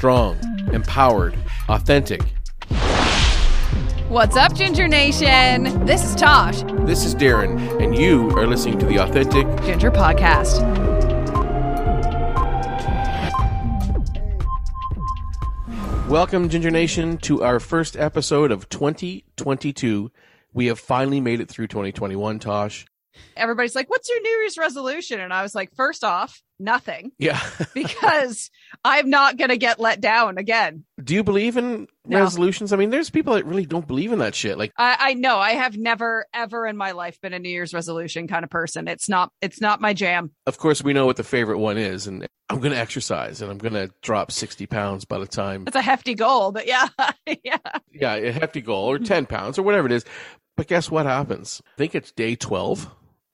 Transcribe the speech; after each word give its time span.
strong, 0.00 0.36
empowered, 0.74 1.34
authentic. 1.70 2.20
What's 4.10 4.36
up, 4.36 4.54
Ginger 4.54 4.86
Nation? 4.88 5.86
This 5.86 6.04
is 6.04 6.14
Tosh, 6.14 6.60
This 6.86 7.02
is 7.06 7.14
Darren, 7.14 7.82
and 7.82 7.96
you 7.96 8.28
are 8.32 8.46
listening 8.46 8.78
to 8.80 8.84
the 8.84 8.98
Authentic. 8.98 9.46
Ginger 9.64 9.90
Podcast. 9.90 10.60
Welcome, 16.10 16.50
Ginger 16.50 16.70
Nation, 16.70 17.16
to 17.22 17.42
our 17.42 17.58
first 17.58 17.96
episode 17.96 18.50
of 18.52 18.68
2022. 18.68 20.12
We 20.52 20.66
have 20.66 20.78
finally 20.78 21.22
made 21.22 21.40
it 21.40 21.48
through 21.48 21.68
2021, 21.68 22.38
Tosh. 22.38 22.84
Everybody's 23.34 23.74
like, 23.74 23.88
What's 23.88 24.10
your 24.10 24.20
New 24.20 24.28
Year's 24.42 24.58
resolution? 24.58 25.20
And 25.20 25.32
I 25.32 25.40
was 25.40 25.54
like, 25.54 25.74
First 25.74 26.04
off, 26.04 26.42
nothing, 26.58 27.12
Yeah. 27.18 27.40
because 27.74 28.50
I'm 28.84 29.10
not 29.10 29.36
going 29.36 29.50
to 29.50 29.56
get 29.56 29.78
let 29.80 30.00
down 30.00 30.38
again. 30.38 30.84
Do 31.02 31.14
you 31.14 31.22
believe 31.24 31.56
in 31.56 31.86
No. 32.06 32.20
resolutions? 32.20 32.72
I 32.72 32.76
mean, 32.76 32.90
there's 32.90 33.10
people 33.10 33.34
that 33.34 33.44
really 33.46 33.66
don't 33.66 33.86
believe 33.86 34.12
in 34.12 34.18
that 34.20 34.34
shit. 34.34 34.58
Like, 34.58 34.72
I, 34.76 34.96
I 35.00 35.14
know 35.14 35.36
I 35.38 35.52
have 35.52 35.76
never, 35.76 36.26
ever 36.34 36.66
in 36.66 36.76
my 36.76 36.92
life 36.92 37.20
been 37.20 37.32
a 37.32 37.38
New 37.38 37.48
Year's 37.50 37.74
resolution 37.74 38.28
kind 38.28 38.44
of 38.44 38.50
person. 38.50 38.88
It's 38.88 39.08
not, 39.08 39.30
it's 39.42 39.60
not 39.60 39.80
my 39.80 39.92
jam. 39.92 40.30
of 40.46 40.58
course, 40.58 40.82
we 40.82 40.92
know 40.92 41.06
what 41.06 41.16
the 41.16 41.24
favorite 41.24 41.58
one 41.58 41.78
is, 41.78 42.06
and 42.06 42.26
I'm 42.48 42.60
going 42.60 42.72
to 42.72 42.78
exercise 42.78 43.42
and 43.42 43.50
I'm 43.50 43.58
going 43.58 43.74
to 43.74 43.90
drop 44.02 44.30
60 44.32 44.66
pounds 44.66 45.04
by 45.04 45.18
the 45.18 45.26
time 45.26 45.64
It's 45.66 45.76
a 45.76 45.82
hefty 45.82 46.14
goal, 46.14 46.52
but 46.52 46.66
yeah, 46.66 46.88
yeah. 47.44 47.56
yeah, 47.92 48.14
a 48.14 48.32
hefty 48.32 48.60
goal 48.60 48.84
or 48.90 48.98
10 48.98 49.26
pounds 49.26 49.58
or 49.58 49.62
whatever 49.62 49.86
it 49.86 49.92
is. 49.92 50.04
But 50.56 50.68
guess 50.68 50.90
what 50.90 51.06
happens? 51.06 51.60
I 51.74 51.76
think 51.76 51.94
it's 51.94 52.12
day 52.12 52.34
12 52.36 52.88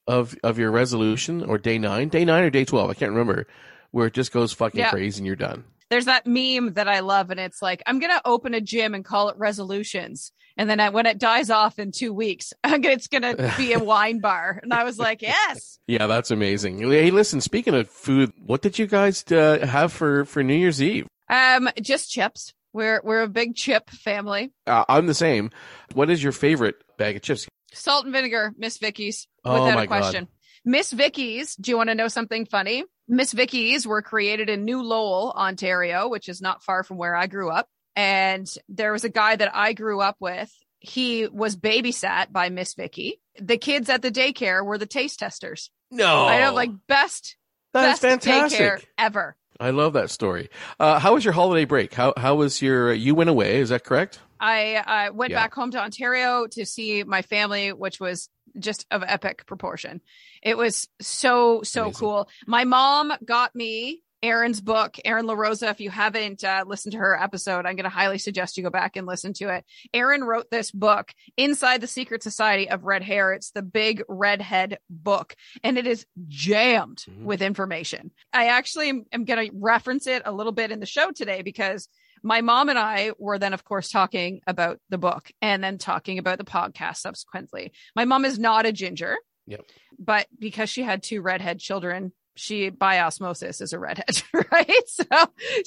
of, 0.07 0.37
of 0.43 0.59
your 0.59 0.71
resolution 0.71 1.45
or 1.45 1.59
day 1.59 1.79
nine, 1.79 2.09
day 2.09 2.25
nine 2.25 2.45
or 2.45 2.51
day 2.51 2.65
12. 2.65 2.91
I 2.91 2.95
can't 2.95 3.13
remember 3.13 3.47
where 3.91 4.07
it 4.07 4.15
just 4.15 4.33
goes 4.33 4.53
fucking 4.53 4.81
Yeah. 4.81 4.91
crazy 4.91 5.19
and 5.19 5.27
you're 5.27 5.37
done. 5.37 5.65
There's 5.91 6.07
that 6.07 6.27
meme 6.27 6.73
that 6.75 6.89
I 6.89 7.01
love, 7.01 7.31
and 7.31 7.39
it's 7.39 7.61
like, 7.61 7.83
I'm 7.87 7.99
to 8.11 8.23
open 8.25 8.55
a 8.55 8.63
gym 8.63 8.95
and 8.95 9.05
call 9.05 9.29
it 9.29 9.37
resolutions. 9.37 10.33
And 10.57 10.69
then 10.69 10.81
I, 10.81 10.89
when 10.89 11.05
it 11.05 11.19
dies 11.19 11.51
off 11.51 11.79
in 11.79 11.93
two 11.93 12.15
weeks, 12.15 12.55
it's 12.65 13.09
to 13.23 13.53
be 13.59 13.75
a 13.75 13.79
wine 13.79 14.21
bar. 14.21 14.59
And 14.63 14.73
I 14.73 14.85
was 14.85 14.99
like, 14.99 15.21
yes. 15.21 15.79
Yeah, 15.87 16.07
that's 16.07 16.31
amazing. 16.31 16.79
Hey, 16.79 17.11
listen, 17.11 17.43
speaking 17.43 17.75
of 17.75 17.91
food, 17.91 18.33
what 18.45 18.63
did 18.63 18.79
you 18.79 18.87
guys 18.87 19.23
uh, 19.31 19.67
have 19.67 19.93
for, 19.93 20.25
for 20.25 20.43
New 20.43 20.55
Year's 20.55 20.83
Eve? 20.83 21.07
Um, 21.29 21.69
just 21.81 22.11
chips. 22.11 22.55
We're 22.75 23.03
we're 23.05 23.21
a 23.23 23.29
big 23.29 23.55
chip 23.55 23.91
family. 23.91 24.51
Uh, 24.67 24.85
I'm 24.89 25.07
the 25.07 25.13
same. 25.15 25.51
What 25.93 26.09
is 26.09 26.23
your 26.23 26.33
favorite 26.33 26.77
bag 26.97 27.17
of 27.17 27.23
chips? 27.23 27.47
Salt 27.75 28.05
and 28.05 28.15
vinegar, 28.15 28.53
Miss 28.57 28.79
Vickie's, 28.79 29.27
Oh 29.45 29.65
without 29.65 29.75
my 29.77 29.85
a 29.85 29.87
question. 29.87 30.29
Miss 30.65 30.93
Vickie's. 30.93 31.57
Do 31.57 31.71
you 31.71 31.77
want 31.77 31.89
to 31.89 31.95
know 31.95 32.09
something 32.09 32.47
funny? 32.47 32.85
Miss 33.09 33.33
Vickie's 33.33 33.87
were 33.87 34.03
created 34.03 34.49
in 34.49 34.65
New 34.65 34.83
Lowell, 34.83 35.33
Ontario, 35.37 36.09
which 36.09 36.29
is 36.29 36.41
not 36.41 36.63
far 36.63 36.85
from 36.85 36.99
where 36.99 37.17
I 37.17 37.27
grew 37.27 37.51
up. 37.51 37.69
And 37.97 38.49
there 38.69 38.93
was 38.93 39.05
a 39.05 39.09
guy 39.09 39.37
that 39.37 39.55
I 39.55 39.73
grew 39.73 40.01
up 40.01 40.17
with. 40.21 40.51
He 40.79 41.27
was 41.27 41.57
babysat 41.57 42.33
by 42.33 42.49
Miss 42.49 42.75
Vicky. 42.75 43.21
The 43.41 43.59
kids 43.59 43.89
at 43.91 44.03
the 44.03 44.11
daycare 44.11 44.65
were 44.65 44.79
the 44.79 44.87
taste 44.87 45.19
testers. 45.19 45.71
No. 45.91 46.27
I 46.27 46.41
know, 46.41 46.55
like 46.55 46.71
best 46.89 47.37
that's 47.73 48.01
best 48.01 48.25
fantastic. 48.25 48.59
daycare 48.61 48.85
ever. 48.99 49.37
I 49.61 49.71
love 49.71 49.93
that 49.93 50.11
story. 50.11 50.49
Uh, 50.81 50.99
how 50.99 51.15
was 51.15 51.25
your 51.25 51.35
holiday 51.35 51.65
break? 51.65 51.93
How 51.95 52.15
how 52.17 52.35
was 52.37 52.63
your 52.63 52.93
you 52.93 53.15
went 53.15 53.31
away? 53.31 53.59
Is 53.59 53.69
that 53.69 53.85
correct? 53.85 54.19
I 54.41 54.75
uh, 55.09 55.13
went 55.13 55.31
Yeah. 55.31 55.41
back 55.43 55.55
home 55.55 55.71
to 55.73 55.79
Ontario 55.81 56.47
to 56.49 56.67
see 56.67 57.05
my 57.05 57.23
family, 57.23 57.73
which 57.73 58.01
was 58.01 58.29
just 58.59 58.87
of 58.91 59.03
epic 59.07 59.47
proportion. 59.47 60.01
It 60.43 60.57
was 60.57 60.89
so 61.01 61.63
so 61.63 61.85
Amazing. 61.85 61.99
cool. 62.01 62.29
My 62.47 62.65
mom 62.65 63.13
got 63.25 63.55
me 63.55 64.03
Erin's 64.25 64.61
book, 64.61 64.99
Erin 65.05 65.27
LaRosa. 65.27 65.69
If 65.73 65.81
you 65.81 65.91
haven't 65.91 66.45
uh, 66.45 66.63
listened 66.65 66.93
to 66.93 66.99
her 66.99 67.21
episode, 67.21 67.67
I'm 67.67 67.75
going 67.75 67.83
to 67.83 67.89
highly 67.89 68.19
suggest 68.19 68.57
you 68.57 68.63
go 68.63 68.71
back 68.71 68.95
and 68.95 69.05
listen 69.05 69.33
to 69.35 69.49
it. 69.49 69.65
Aaron 69.93 70.23
wrote 70.23 70.49
this 70.49 70.71
book, 70.71 71.11
Inside 71.37 71.81
the 71.81 71.89
Secret 71.89 72.23
Society 72.23 72.71
of 72.71 72.85
Red 72.85 73.03
Hair. 73.03 73.33
It's 73.33 73.51
the 73.51 73.63
big 73.63 74.05
redhead 74.09 74.79
book, 74.89 75.35
and 75.65 75.77
it 75.77 75.89
is 75.89 76.07
jammed 76.29 76.99
Mhm. 77.11 77.25
with 77.25 77.43
information. 77.43 78.13
I 78.33 78.47
actually 78.47 78.91
am, 78.91 79.07
am 79.11 79.25
going 79.25 79.49
to 79.51 79.57
reference 79.57 80.07
it 80.07 80.23
a 80.25 80.31
little 80.31 80.53
bit 80.53 80.71
in 80.71 80.79
the 80.79 80.87
show 80.87 81.11
today 81.11 81.43
because 81.43 81.89
my 82.23 82.41
mom 82.41 82.69
and 82.69 82.79
I 82.79 83.13
were 83.19 83.39
then, 83.39 83.53
of 83.53 83.65
course, 83.65 83.91
talking 83.91 84.41
about 84.47 84.79
the 84.89 84.99
book 84.99 85.31
and 85.41 85.63
then 85.63 85.79
talking 85.79 86.19
about 86.19 86.39
the 86.39 86.45
podcast 86.45 86.97
subsequently. 86.99 87.73
My 87.97 88.05
mom 88.05 88.25
is 88.25 88.39
not 88.39 88.67
a 88.67 88.73
ginger. 88.73 89.17
Yep. 89.47 89.63
But 89.99 90.27
because 90.39 90.71
she 90.71 90.83
had 90.83 91.03
two 91.03 91.21
redhead 91.21 91.59
children, 91.59 92.13
she 92.37 92.71
by 92.71 93.01
osmosis 93.01 93.61
is 93.61 93.73
a 93.73 93.79
redhead, 93.79 94.23
right? 94.53 94.89
So 94.89 95.05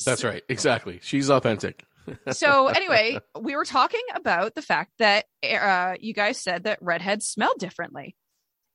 That's 0.05 0.23
right. 0.23 0.43
Exactly. 0.49 0.99
She's 1.03 1.29
authentic. 1.29 1.83
so 2.31 2.67
anyway, 2.67 3.19
we 3.39 3.55
were 3.55 3.65
talking 3.65 4.01
about 4.13 4.55
the 4.55 4.61
fact 4.61 4.91
that 4.99 5.25
uh, 5.43 5.95
you 5.99 6.13
guys 6.13 6.37
said 6.41 6.63
that 6.63 6.79
redheads 6.81 7.25
smell 7.27 7.55
differently. 7.57 8.15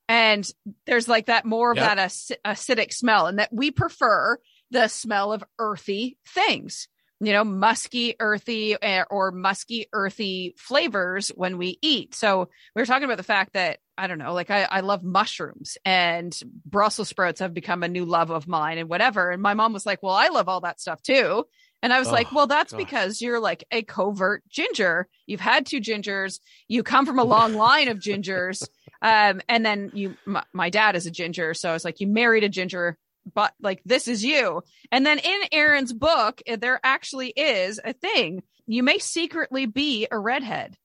And 0.09 0.49
there's 0.87 1.07
like 1.09 1.27
that 1.27 1.45
more 1.45 1.71
of 1.71 1.77
Yep. 1.77 1.87
that 1.87 1.99
ac- 2.07 2.37
acidic 2.45 2.93
smell, 2.93 3.27
and 3.29 3.39
that 3.39 3.53
we 3.53 3.71
prefer 3.71 4.39
the 4.73 4.89
smell 4.89 5.33
of 5.33 5.45
earthy 5.59 6.19
things, 6.29 6.89
you 7.23 7.33
know, 7.33 7.45
musky, 7.45 8.15
earthy, 8.19 8.77
eh, 8.81 9.05
or 9.11 9.31
musky, 9.31 9.87
earthy 9.93 10.55
flavors 10.57 11.29
when 11.29 11.59
we 11.59 11.79
eat. 11.83 12.15
So 12.15 12.49
we 12.75 12.81
were 12.83 12.87
talking 12.87 13.05
about 13.05 13.19
the 13.19 13.23
fact 13.23 13.53
that 13.53 13.79
I 13.99 14.07
don't 14.07 14.19
know, 14.19 14.33
like 14.33 14.51
I, 14.51 14.63
I 14.65 14.81
love 14.81 15.03
mushrooms 15.05 15.77
and 15.85 16.39
Brussels 16.65 17.09
sprouts 17.09 17.41
have 17.41 17.53
become 17.53 17.83
a 17.83 17.89
new 17.89 18.07
love 18.07 18.31
of 18.31 18.49
mine 18.49 18.79
and 18.79 18.89
whatever. 18.89 19.31
And 19.31 19.43
my 19.43 19.53
mom 19.53 19.75
was 19.75 19.85
like, 19.85 20.03
Well, 20.03 20.15
I 20.15 20.29
love 20.29 20.49
all 20.49 20.63
that 20.63 20.81
stuff 20.81 21.03
too. 21.03 21.45
And 21.83 21.93
I 21.93 21.99
was 21.99 22.09
Oh, 22.09 22.13
like, 22.13 22.33
Well, 22.33 22.47
that's 22.47 22.73
gosh. 22.73 22.79
because 22.79 23.21
you're 23.21 23.41
like 23.41 23.65
a 23.71 23.83
covert 23.83 24.43
ginger. 24.49 25.07
You've 25.27 25.41
had 25.41 25.67
two 25.67 25.81
gingers. 25.81 26.41
You 26.69 26.83
come 26.83 27.05
from 27.05 27.19
a 27.19 27.25
long 27.25 27.53
line 27.55 27.89
of 27.89 27.99
gingers. 27.99 28.67
Um, 29.03 29.43
and 29.49 29.65
then 29.67 29.91
you, 29.93 30.15
my, 30.25 30.45
my 30.55 30.71
dad 30.71 30.97
is 30.97 31.05
a 31.07 31.11
ginger. 31.11 31.53
So 31.53 31.69
I 31.69 31.75
was 31.75 31.85
like, 31.85 32.01
You 32.01 32.07
married 32.07 32.45
a 32.45 32.49
ginger, 32.49 32.97
but 33.33 33.53
like 33.61 33.81
this 33.85 34.09
is 34.09 34.25
you. 34.25 34.63
And 34.91 35.05
then 35.05 35.19
in 35.19 35.41
Erin's 35.53 35.93
book, 35.93 36.43
eh, 36.47 36.57
there 36.57 36.81
actually 36.83 37.31
is 37.31 37.81
a 37.85 37.93
thing. 37.93 38.43
You 38.67 38.83
may 38.83 38.99
secretly 38.99 39.67
be 39.67 40.07
a 40.11 40.19
redhead. 40.19 40.77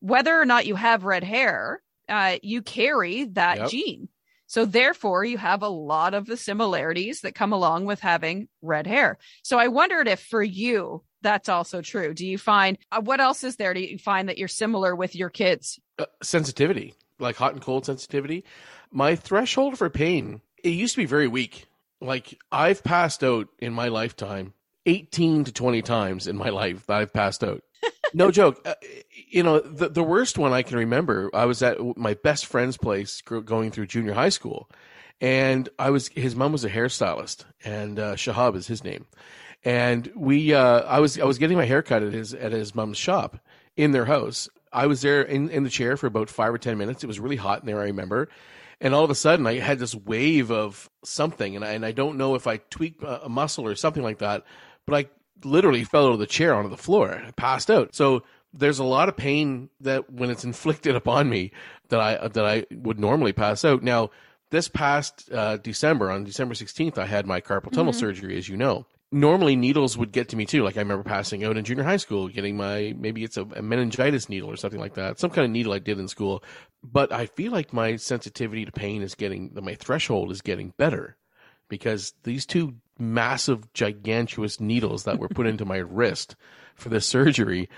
Whether 0.00 0.38
or 0.38 0.44
not 0.44 0.66
you 0.66 0.74
have 0.76 1.04
red 1.04 1.24
hair, 1.24 1.82
uh, 2.08 2.36
you 2.42 2.62
carry 2.62 3.24
that 3.24 3.58
Yep. 3.58 3.70
gene. 3.70 4.08
So 4.46 4.64
therefore, 4.64 5.24
you 5.24 5.36
have 5.36 5.62
a 5.62 5.68
lot 5.68 6.14
of 6.14 6.26
the 6.26 6.36
similarities 6.36 7.20
that 7.20 7.34
come 7.34 7.52
along 7.52 7.84
with 7.84 8.00
having 8.00 8.48
red 8.62 8.86
hair. 8.86 9.18
So 9.42 9.58
I 9.58 9.68
wondered 9.68 10.08
if 10.08 10.20
for 10.20 10.42
you 10.42 11.04
that's 11.22 11.48
also 11.48 11.82
true. 11.82 12.14
Do 12.14 12.26
you 12.26 12.38
find 12.38 12.78
uh, 12.92 13.00
what 13.00 13.20
else 13.20 13.44
is 13.44 13.56
there? 13.56 13.74
Do 13.74 13.80
you 13.80 13.98
find 13.98 14.28
that 14.28 14.38
you're 14.38 14.48
similar 14.48 14.94
with 14.94 15.16
your 15.16 15.30
kids? 15.30 15.78
Uh, 15.98 16.06
sensitivity, 16.22 16.94
like 17.18 17.36
hot 17.36 17.52
and 17.52 17.62
cold 17.62 17.86
sensitivity. 17.86 18.44
My 18.90 19.16
threshold 19.16 19.76
for 19.78 19.90
pain, 19.90 20.40
it 20.62 20.70
used 20.70 20.94
to 20.94 21.00
be 21.00 21.06
very 21.06 21.28
weak. 21.28 21.66
Like 22.00 22.38
I've 22.52 22.84
passed 22.84 23.24
out 23.24 23.48
in 23.58 23.72
my 23.72 23.88
lifetime 23.88 24.54
18 24.86 25.44
to 25.44 25.52
20 25.52 25.82
times 25.82 26.26
in 26.26 26.36
my 26.36 26.48
life 26.48 26.86
that 26.86 26.96
I've 26.96 27.12
passed 27.12 27.44
out. 27.44 27.62
No 28.14 28.30
joke. 28.32 28.60
Uh, 28.64 28.74
you 29.28 29.42
know, 29.42 29.60
the, 29.60 29.88
the 29.90 30.02
worst 30.02 30.38
one 30.38 30.52
I 30.52 30.62
can 30.62 30.78
remember, 30.78 31.30
I 31.34 31.44
was 31.44 31.62
at 31.62 31.78
my 31.96 32.14
best 32.14 32.46
friend's 32.46 32.76
place 32.76 33.20
going 33.20 33.70
through 33.70 33.86
junior 33.86 34.14
high 34.14 34.30
school. 34.30 34.70
And 35.20 35.68
I 35.78 35.90
was, 35.90 36.08
his 36.08 36.34
mom 36.34 36.52
was 36.52 36.64
a 36.64 36.70
hairstylist 36.70 37.44
and, 37.64 37.98
uh, 37.98 38.14
Shahab 38.14 38.56
is 38.56 38.66
his 38.66 38.82
name. 38.82 39.06
And 39.64 40.10
we, 40.14 40.54
uh, 40.54 40.82
I 40.82 41.00
was, 41.00 41.18
I 41.18 41.24
was 41.24 41.38
getting 41.38 41.56
my 41.56 41.64
hair 41.66 41.82
cut 41.82 42.02
at 42.02 42.12
his, 42.12 42.32
at 42.32 42.52
his 42.52 42.74
mom's 42.74 42.98
shop 42.98 43.38
in 43.76 43.90
their 43.90 44.04
house. 44.04 44.48
I 44.72 44.86
was 44.86 45.02
there 45.02 45.22
in, 45.22 45.50
in 45.50 45.64
the 45.64 45.70
chair 45.70 45.96
for 45.96 46.06
about 46.06 46.30
five 46.30 46.54
or 46.54 46.58
10 46.58 46.78
minutes. 46.78 47.02
It 47.02 47.08
was 47.08 47.18
really 47.20 47.36
hot 47.36 47.60
in 47.60 47.66
there, 47.66 47.80
I 47.80 47.86
remember. 47.86 48.28
And 48.80 48.94
all 48.94 49.02
of 49.04 49.10
a 49.10 49.14
sudden, 49.14 49.46
I 49.46 49.58
had 49.58 49.78
this 49.80 49.94
wave 49.94 50.50
of 50.52 50.88
something, 51.04 51.56
and 51.56 51.64
I, 51.64 51.72
and 51.72 51.84
I 51.84 51.90
don't 51.92 52.16
know 52.16 52.34
if 52.36 52.46
I 52.46 52.58
tweaked 52.58 53.02
a, 53.02 53.28
muscle 53.28 53.66
or 53.66 53.74
something 53.74 54.02
like 54.04 54.18
that, 54.18 54.44
but 54.86 54.94
I 54.94 55.06
literally 55.44 55.82
fell 55.84 56.06
out 56.06 56.12
of 56.12 56.18
the 56.20 56.26
chair 56.26 56.54
onto 56.54 56.70
the 56.70 56.76
floor. 56.76 57.20
I 57.26 57.32
passed 57.32 57.70
out. 57.70 57.94
So 57.94 58.22
there's 58.52 58.78
a 58.78 58.84
lot 58.84 59.08
of 59.08 59.16
pain 59.16 59.68
that 59.80 60.10
when 60.12 60.30
it's 60.30 60.44
inflicted 60.52 60.94
upon 60.94 61.28
me 61.28 61.50
that 61.88 62.00
I 62.00 62.28
that 62.28 62.44
I 62.46 62.66
would 62.72 63.00
normally 63.00 63.32
pass 63.32 63.64
out. 63.64 63.82
Now, 63.82 64.10
this 64.50 64.68
past 64.68 65.28
uh, 65.32 65.56
December, 65.58 66.10
on 66.10 66.24
December 66.24 66.54
16th, 66.54 66.98
I 66.98 67.06
had 67.06 67.26
my 67.26 67.40
carpal 67.40 67.72
tunnel 67.72 67.92
Mhm. 67.92 67.96
surgery, 67.98 68.38
as 68.38 68.48
you 68.48 68.56
know. 68.56 68.86
Normally, 69.10 69.56
needles 69.56 69.96
would 69.96 70.12
get 70.12 70.28
to 70.30 70.36
me 70.36 70.44
too. 70.44 70.62
Like 70.62 70.76
I 70.76 70.80
remember 70.80 71.02
passing 71.02 71.42
out 71.42 71.56
in 71.56 71.64
junior 71.64 71.84
high 71.84 71.96
school, 71.96 72.28
getting 72.28 72.56
my 72.58 72.94
maybe 72.98 73.24
it's 73.24 73.38
a, 73.38 73.42
a 73.42 73.62
meningitis 73.62 74.28
needle 74.28 74.50
or 74.50 74.56
something 74.56 74.80
like 74.80 74.94
that, 74.94 75.18
some 75.18 75.30
kind 75.30 75.46
of 75.46 75.50
needle 75.50 75.72
I 75.72 75.78
did 75.78 75.98
in 75.98 76.08
school. 76.08 76.44
But 76.82 77.10
I 77.10 77.26
feel 77.26 77.50
like 77.50 77.72
my 77.72 77.96
sensitivity 77.96 78.66
to 78.66 78.72
pain 78.72 79.00
is 79.00 79.14
getting, 79.14 79.50
my 79.54 79.76
threshold 79.76 80.30
is 80.30 80.42
getting 80.42 80.74
better 80.76 81.16
because 81.68 82.12
these 82.24 82.44
two 82.44 82.74
massive, 82.98 83.72
gigantuous 83.72 84.60
needles 84.60 85.04
that 85.04 85.18
were 85.18 85.28
put 85.28 85.46
into 85.46 85.64
my 85.64 85.78
wrist 85.78 86.36
for 86.74 86.90
this 86.90 87.06
surgery, 87.06 87.68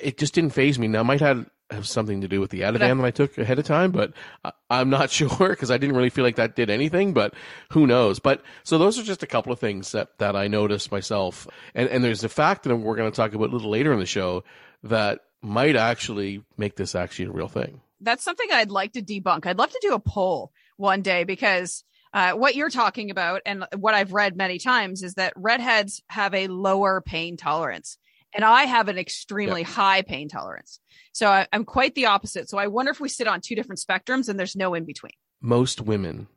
it 0.00 0.18
just 0.18 0.34
didn't 0.34 0.52
phase 0.52 0.78
me. 0.78 0.86
Now, 0.86 1.00
I 1.00 1.04
might 1.04 1.20
have 1.20 1.48
have 1.70 1.86
something 1.86 2.22
to 2.22 2.28
do 2.28 2.40
with 2.40 2.50
the 2.50 2.60
Ativan 2.60 2.98
that 2.98 3.04
I 3.04 3.10
took 3.10 3.36
ahead 3.36 3.58
of 3.58 3.66
time, 3.66 3.90
but 3.90 4.12
I, 4.44 4.52
I'm 4.70 4.90
not 4.90 5.10
sure 5.10 5.48
because 5.50 5.70
I 5.70 5.78
didn't 5.78 5.96
really 5.96 6.10
feel 6.10 6.24
like 6.24 6.36
that 6.36 6.56
did 6.56 6.70
anything. 6.70 7.12
But 7.12 7.34
who 7.70 7.86
knows? 7.86 8.18
But 8.18 8.42
so 8.64 8.78
those 8.78 8.98
are 8.98 9.02
just 9.02 9.22
a 9.22 9.26
couple 9.26 9.52
of 9.52 9.58
things 9.58 9.92
that 9.92 10.18
that 10.18 10.36
I 10.36 10.48
noticed 10.48 10.90
myself, 10.90 11.46
and 11.74 11.88
and 11.88 12.02
there's 12.02 12.24
a 12.24 12.28
fact 12.28 12.64
that 12.64 12.76
we're 12.76 12.96
going 12.96 13.10
to 13.10 13.16
talk 13.16 13.34
about 13.34 13.50
a 13.50 13.52
little 13.52 13.70
later 13.70 13.92
in 13.92 13.98
the 13.98 14.06
show 14.06 14.44
that 14.84 15.20
might 15.42 15.76
actually 15.76 16.42
make 16.56 16.76
this 16.76 16.94
actually 16.94 17.26
a 17.26 17.32
real 17.32 17.48
thing. 17.48 17.80
That's 18.00 18.24
something 18.24 18.48
I'd 18.52 18.70
like 18.70 18.92
to 18.92 19.02
debunk. 19.02 19.46
I'd 19.46 19.58
love 19.58 19.70
to 19.70 19.78
do 19.82 19.94
a 19.94 20.00
poll 20.00 20.52
one 20.76 21.02
day 21.02 21.24
because 21.24 21.84
uh, 22.12 22.32
what 22.32 22.54
you're 22.54 22.70
talking 22.70 23.10
about 23.10 23.42
and 23.44 23.64
what 23.76 23.94
I've 23.94 24.12
read 24.12 24.36
many 24.36 24.58
times 24.58 25.02
is 25.02 25.14
that 25.14 25.32
redheads 25.36 26.02
have 26.08 26.34
a 26.34 26.48
lower 26.48 27.00
pain 27.00 27.36
tolerance. 27.36 27.98
And 28.34 28.44
I 28.44 28.64
have 28.64 28.88
an 28.88 28.98
extremely 28.98 29.62
yep. 29.62 29.70
high 29.70 30.02
pain 30.02 30.28
tolerance. 30.28 30.80
So 31.12 31.28
I, 31.28 31.46
I'm 31.52 31.64
quite 31.64 31.94
the 31.94 32.06
opposite. 32.06 32.48
So 32.48 32.58
I 32.58 32.66
wonder 32.66 32.90
if 32.90 33.00
we 33.00 33.08
sit 33.08 33.26
on 33.26 33.40
two 33.40 33.54
different 33.54 33.80
spectrums 33.80 34.28
and 34.28 34.38
there's 34.38 34.54
no 34.54 34.74
in 34.74 34.84
between. 34.84 35.12
Most 35.40 35.80
women 35.80 36.28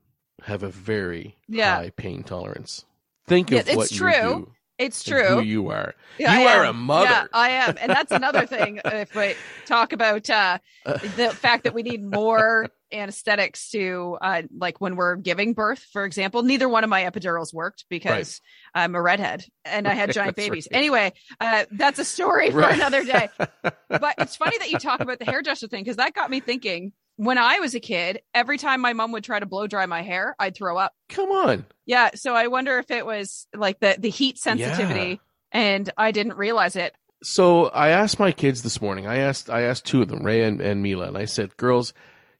have 0.43 0.63
a 0.63 0.69
very 0.69 1.37
yeah. 1.47 1.75
high 1.75 1.91
pain 1.91 2.23
tolerance. 2.23 2.85
Think 3.27 3.51
yeah, 3.51 3.59
of 3.59 3.75
what 3.75 3.91
true. 3.91 4.07
you 4.09 4.13
do. 4.13 4.51
It's 4.81 5.03
true. 5.03 5.27
Who 5.27 5.41
you 5.41 5.69
are. 5.69 5.93
Yeah, 6.17 6.39
you 6.39 6.47
I 6.47 6.55
are 6.55 6.65
am. 6.65 6.69
a 6.69 6.73
mother. 6.73 7.05
Yeah, 7.05 7.25
I 7.33 7.49
am. 7.49 7.77
And 7.79 7.91
that's 7.91 8.11
another 8.11 8.45
thing. 8.47 8.81
if 8.83 9.15
we 9.15 9.35
talk 9.67 9.93
about 9.93 10.27
uh, 10.29 10.57
the 10.83 11.29
fact 11.29 11.65
that 11.65 11.73
we 11.75 11.83
need 11.83 12.03
more 12.03 12.67
anesthetics 12.91 13.69
to, 13.69 14.17
uh, 14.21 14.41
like 14.57 14.81
when 14.81 14.95
we're 14.95 15.15
giving 15.17 15.53
birth, 15.53 15.85
for 15.93 16.03
example, 16.03 16.41
neither 16.41 16.67
one 16.67 16.83
of 16.83 16.89
my 16.89 17.03
epidurals 17.03 17.53
worked 17.53 17.85
because 17.89 18.41
right. 18.75 18.83
I'm 18.83 18.95
a 18.95 19.01
redhead 19.01 19.45
and 19.65 19.87
I 19.87 19.93
had 19.93 20.11
giant 20.11 20.35
babies. 20.35 20.67
Right. 20.71 20.77
Anyway, 20.79 21.13
uh, 21.39 21.65
that's 21.71 21.99
a 21.99 22.05
story 22.05 22.49
for 22.49 22.57
right. 22.57 22.73
another 22.73 23.03
day. 23.03 23.29
but 23.61 24.15
it's 24.17 24.35
funny 24.35 24.57
that 24.57 24.71
you 24.71 24.79
talk 24.79 24.99
about 24.99 25.19
the 25.19 25.25
hairdresser 25.25 25.67
thing 25.67 25.83
because 25.83 25.97
that 25.97 26.13
got 26.13 26.29
me 26.31 26.39
thinking 26.39 26.91
when 27.17 27.37
I 27.37 27.59
was 27.59 27.75
a 27.75 27.79
kid, 27.79 28.21
every 28.33 28.57
time 28.57 28.81
my 28.81 28.93
mom 28.93 29.11
would 29.11 29.23
try 29.23 29.39
to 29.39 29.45
blow 29.45 29.67
dry 29.67 29.85
my 29.85 30.01
hair, 30.01 30.35
I'd 30.39 30.55
throw 30.55 30.77
up. 30.77 30.93
Come 31.09 31.29
on. 31.29 31.65
Yeah. 31.85 32.11
So 32.15 32.35
I 32.35 32.47
wonder 32.47 32.79
if 32.79 32.89
it 32.91 33.05
was 33.05 33.47
like 33.55 33.79
the, 33.79 33.95
the 33.99 34.09
heat 34.09 34.37
sensitivity 34.37 35.09
yeah. 35.11 35.17
and 35.51 35.89
I 35.97 36.11
didn't 36.11 36.37
realize 36.37 36.75
it. 36.75 36.95
So 37.23 37.65
I 37.67 37.89
asked 37.89 38.19
my 38.19 38.31
kids 38.31 38.63
this 38.63 38.81
morning, 38.81 39.05
I 39.05 39.17
asked, 39.17 39.49
I 39.49 39.61
asked 39.61 39.85
two 39.85 40.01
of 40.01 40.07
them, 40.07 40.25
Ray 40.25 40.43
and, 40.43 40.59
and 40.59 40.81
Mila, 40.81 41.07
and 41.07 41.17
I 41.17 41.25
said, 41.25 41.55
girls, 41.57 41.93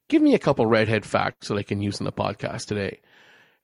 give 0.09 0.21
me 0.21 0.33
a 0.33 0.39
couple 0.39 0.65
redhead 0.65 1.05
facts 1.05 1.49
that 1.49 1.57
I 1.57 1.63
can 1.63 1.81
use 1.81 1.99
in 1.99 2.05
the 2.05 2.11
podcast 2.11 2.65
today. 2.65 2.99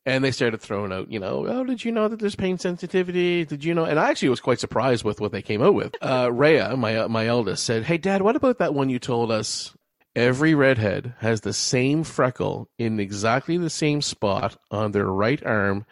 And 0.05 0.23
they 0.23 0.31
started 0.31 0.61
throwing 0.61 0.93
out, 0.93 1.11
you 1.11 1.19
know, 1.19 1.45
oh, 1.47 1.63
did 1.65 1.83
you 1.83 1.91
know 1.91 2.07
that 2.07 2.19
there's 2.19 2.35
pain 2.35 2.57
sensitivity? 2.59 3.43
Did 3.43 3.65
you 3.65 3.73
know? 3.73 3.83
And 3.83 3.99
I 3.99 4.09
actually 4.09 4.29
was 4.29 4.39
quite 4.39 4.59
surprised 4.59 5.03
with 5.03 5.19
what 5.19 5.33
they 5.33 5.41
came 5.41 5.61
out 5.61 5.73
with. 5.73 5.95
Uh, 6.01 6.31
Rhea, 6.31 6.77
my 6.77 7.07
my 7.07 7.27
eldest, 7.27 7.65
said, 7.65 7.83
"Hey, 7.83 7.97
Dad, 7.97 8.21
what 8.21 8.37
about 8.37 8.59
that 8.59 8.73
one 8.73 8.87
you 8.87 8.99
told 8.99 9.31
us 9.31 9.75
Every 10.17 10.55
redhead 10.55 11.13
has 11.19 11.41
the 11.41 11.53
same 11.53 12.03
freckle 12.03 12.67
in 12.79 12.99
exactly 12.99 13.55
the 13.59 13.69
same 13.69 14.01
spot 14.01 14.57
on 14.71 14.91
their 14.91 15.05
right 15.05 15.45
arm, 15.45 15.85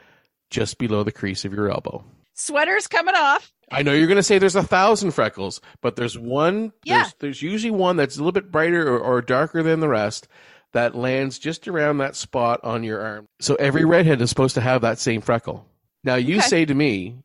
just 0.50 0.80
below 0.80 1.04
the 1.04 1.12
crease 1.12 1.46
of 1.46 1.54
your 1.54 1.70
elbow. 1.70 2.04
Sweater's 2.34 2.88
coming 2.88 3.14
off. 3.14 3.54
I 3.72 3.84
know 3.84 3.94
you're 3.94 4.08
going 4.08 4.16
to 4.16 4.24
say 4.24 4.40
there's 4.40 4.56
a 4.56 4.64
thousand 4.64 5.12
freckles, 5.12 5.62
but 5.80 5.96
there's 5.96 6.18
one. 6.18 6.74
Yeah. 6.84 7.04
There's, 7.04 7.14
there's 7.20 7.42
usually 7.44 7.70
one 7.70 7.98
that's 7.98 8.16
a 8.16 8.20
little 8.20 8.32
bit 8.32 8.52
brighter 8.52 8.92
or, 8.92 8.98
or 8.98 9.22
darker 9.22 9.62
than 9.62 9.80
the 9.80 9.88
rest 9.88 10.28
that 10.72 10.96
lands 10.96 11.38
just 11.38 11.68
around 11.68 12.00
that 12.00 12.16
spot 12.16 12.62
on 12.64 12.84
your 12.84 13.02
arm. 13.02 13.28
So 13.40 13.54
every 13.54 13.86
redhead 13.86 14.24
is 14.24 14.30
supposed 14.32 14.56
to 14.56 14.62
have 14.62 14.82
that 14.82 14.98
same 14.98 15.22
freckle. 15.22 15.68
Now 16.04 16.16
you 16.16 16.38
okay. 16.38 16.48
say 16.48 16.66
to 16.66 16.74
me 16.74 17.18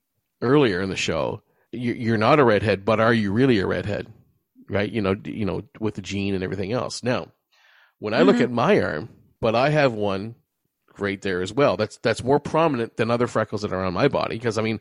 earlier 0.43 0.83
in 0.83 0.91
the 0.91 0.97
show, 0.97 1.41
you're 1.73 2.19
not 2.19 2.41
a 2.41 2.45
redhead, 2.45 2.85
but 2.85 3.01
are 3.01 3.15
you 3.15 3.33
really 3.33 3.59
a 3.59 3.67
redhead? 3.67 4.07
Right? 4.71 4.91
You 4.91 5.03
know, 5.03 5.17
you 5.25 5.45
know, 5.45 5.63
with 5.79 5.95
the 5.95 6.03
gene 6.03 6.35
and 6.35 6.45
everything 6.45 6.73
else. 6.73 7.03
Now, 7.03 7.29
when 7.99 8.15
I 8.15 8.19
mm-hmm. 8.19 8.29
look 8.29 8.41
at 8.41 8.51
my 8.51 8.81
arm, 8.81 9.11
but 9.41 9.55
I 9.55 9.71
have 9.71 9.93
one 9.93 10.37
right 10.99 11.21
there 11.21 11.43
as 11.43 11.53
well. 11.53 11.77
That's 11.77 11.99
that's 11.99 12.23
more 12.23 12.41
prominent 12.41 12.97
than 12.97 13.11
other 13.11 13.27
freckles 13.27 13.63
that 13.63 13.73
are 13.73 13.85
on 13.85 13.93
my 13.93 14.09
body 14.09 14.37
because 14.37 14.59
I 14.59 14.63
mean, 14.63 14.81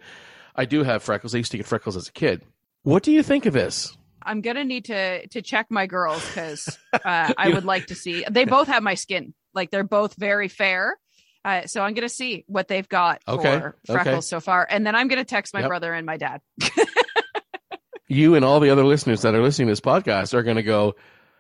I 0.55 0.65
do 0.65 0.83
have 0.83 1.03
freckles. 1.03 1.33
I 1.33 1.39
used 1.39 1.51
to 1.51 1.57
get 1.57 1.65
freckles 1.65 1.95
as 1.95 2.07
a 2.07 2.11
kid. 2.11 2.43
What 2.83 3.03
do 3.03 3.11
you 3.11 3.23
think 3.23 3.45
of 3.45 3.53
this? 3.53 3.95
I'm 4.21 4.41
gonna 4.41 4.65
need 4.65 4.85
to 4.85 5.27
to 5.27 5.41
check 5.41 5.67
my 5.69 5.87
girls 5.87 6.25
because 6.27 6.77
uh, 6.93 7.33
I 7.37 7.49
would 7.49 7.65
like 7.65 7.87
to 7.87 7.95
see. 7.95 8.23
They 8.29 8.45
both 8.45 8.67
have 8.67 8.83
my 8.83 8.95
skin. 8.95 9.33
Like 9.53 9.71
they're 9.71 9.83
both 9.83 10.15
very 10.15 10.47
fair. 10.47 10.97
Uh, 11.45 11.65
so 11.67 11.81
I'm 11.81 11.93
gonna 11.93 12.09
see 12.09 12.43
what 12.47 12.67
they've 12.67 12.87
got 12.87 13.21
okay. 13.27 13.59
for 13.59 13.77
freckles 13.87 14.07
okay. 14.07 14.21
so 14.21 14.39
far, 14.39 14.67
and 14.69 14.85
then 14.85 14.95
I'm 14.95 15.07
gonna 15.07 15.23
text 15.23 15.53
my 15.53 15.61
yep. 15.61 15.69
brother 15.69 15.93
and 15.93 16.05
my 16.05 16.17
dad. 16.17 16.41
you 18.09 18.35
and 18.35 18.43
all 18.43 18.59
the 18.59 18.71
other 18.71 18.83
listeners 18.83 19.21
that 19.21 19.35
are 19.35 19.41
listening 19.41 19.67
to 19.67 19.71
this 19.71 19.79
podcast 19.79 20.33
are 20.33 20.43
going 20.43 20.57
to 20.57 20.63
go, 20.63 20.95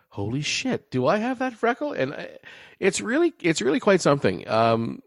"Holy 0.09 0.41
shit, 0.41 0.89
do 0.91 1.07
I 1.07 1.17
have 1.17 1.39
that 1.39 1.53
freckle?" 1.53 1.91
And 1.91 2.13
uh, 2.13 2.25
it's 2.79 3.01
really, 3.01 3.33
it's 3.41 3.61
really 3.61 3.79
quite 3.81 3.99
something. 3.99 4.47
Um, 4.47 5.01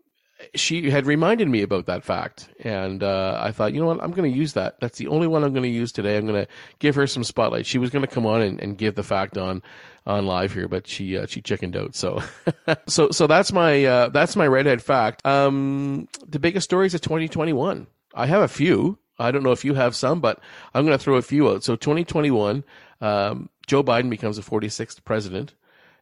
she 0.54 0.90
had 0.90 1.06
reminded 1.06 1.48
me 1.48 1.62
about 1.62 1.86
that 1.86 2.04
fact, 2.04 2.48
and 2.60 3.02
uh, 3.02 3.38
I 3.40 3.52
thought, 3.52 3.72
you 3.72 3.80
know 3.80 3.86
what, 3.86 4.02
I'm 4.02 4.10
going 4.10 4.30
to 4.30 4.36
use 4.36 4.54
that. 4.54 4.80
That's 4.80 4.98
the 4.98 5.06
only 5.06 5.26
one 5.26 5.44
I'm 5.44 5.52
going 5.52 5.62
to 5.62 5.68
use 5.68 5.92
today. 5.92 6.16
I'm 6.16 6.26
going 6.26 6.44
to 6.44 6.50
give 6.80 6.96
her 6.96 7.06
some 7.06 7.24
spotlight. 7.24 7.64
She 7.64 7.78
was 7.78 7.90
going 7.90 8.04
to 8.04 8.12
come 8.12 8.26
on 8.26 8.42
and, 8.42 8.60
and, 8.60 8.76
give 8.76 8.96
the 8.96 9.02
fact 9.02 9.38
on 9.38 9.62
on 10.04 10.26
live 10.26 10.52
here, 10.52 10.66
but 10.66 10.88
she 10.88 11.16
uh, 11.16 11.26
she 11.26 11.40
chickened 11.40 11.76
out. 11.76 11.94
So, 11.94 12.22
so 12.88 13.10
so 13.10 13.26
that's 13.26 13.52
my 13.52 13.84
uh, 13.84 14.08
that's 14.08 14.34
my 14.34 14.46
redhead 14.46 14.82
fact. 14.82 15.24
Um, 15.24 16.08
the 16.26 16.40
biggest 16.40 16.64
stories 16.64 16.94
of 16.94 17.00
2021. 17.02 17.86
I 18.14 18.26
have 18.26 18.42
a 18.42 18.48
few. 18.48 18.98
I 19.22 19.30
don't 19.30 19.42
know 19.42 19.52
if 19.52 19.64
you 19.64 19.74
have 19.74 19.94
some, 19.94 20.20
but 20.20 20.40
I'm 20.74 20.84
going 20.84 20.96
to 20.96 21.02
throw 21.02 21.16
a 21.16 21.22
few 21.22 21.48
out. 21.48 21.64
So 21.64 21.76
2021, 21.76 22.64
um, 23.00 23.48
Joe 23.66 23.82
Biden 23.82 24.10
becomes 24.10 24.36
the 24.36 24.42
46th 24.42 25.04
president. 25.04 25.54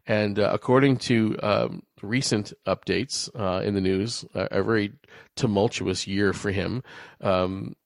And 0.07 0.39
uh, 0.39 0.51
according 0.53 0.97
to 0.99 1.37
um, 1.43 1.83
recent 2.03 2.53
updates 2.67 3.29
uh, 3.39 3.63
in 3.63 3.75
the 3.75 3.81
news, 3.81 4.25
a 4.35 4.63
very 4.63 4.93
tumultuous 5.37 6.07
year 6.07 6.33
for 6.33 6.51
him. 6.51 6.83
Um, 7.21 7.77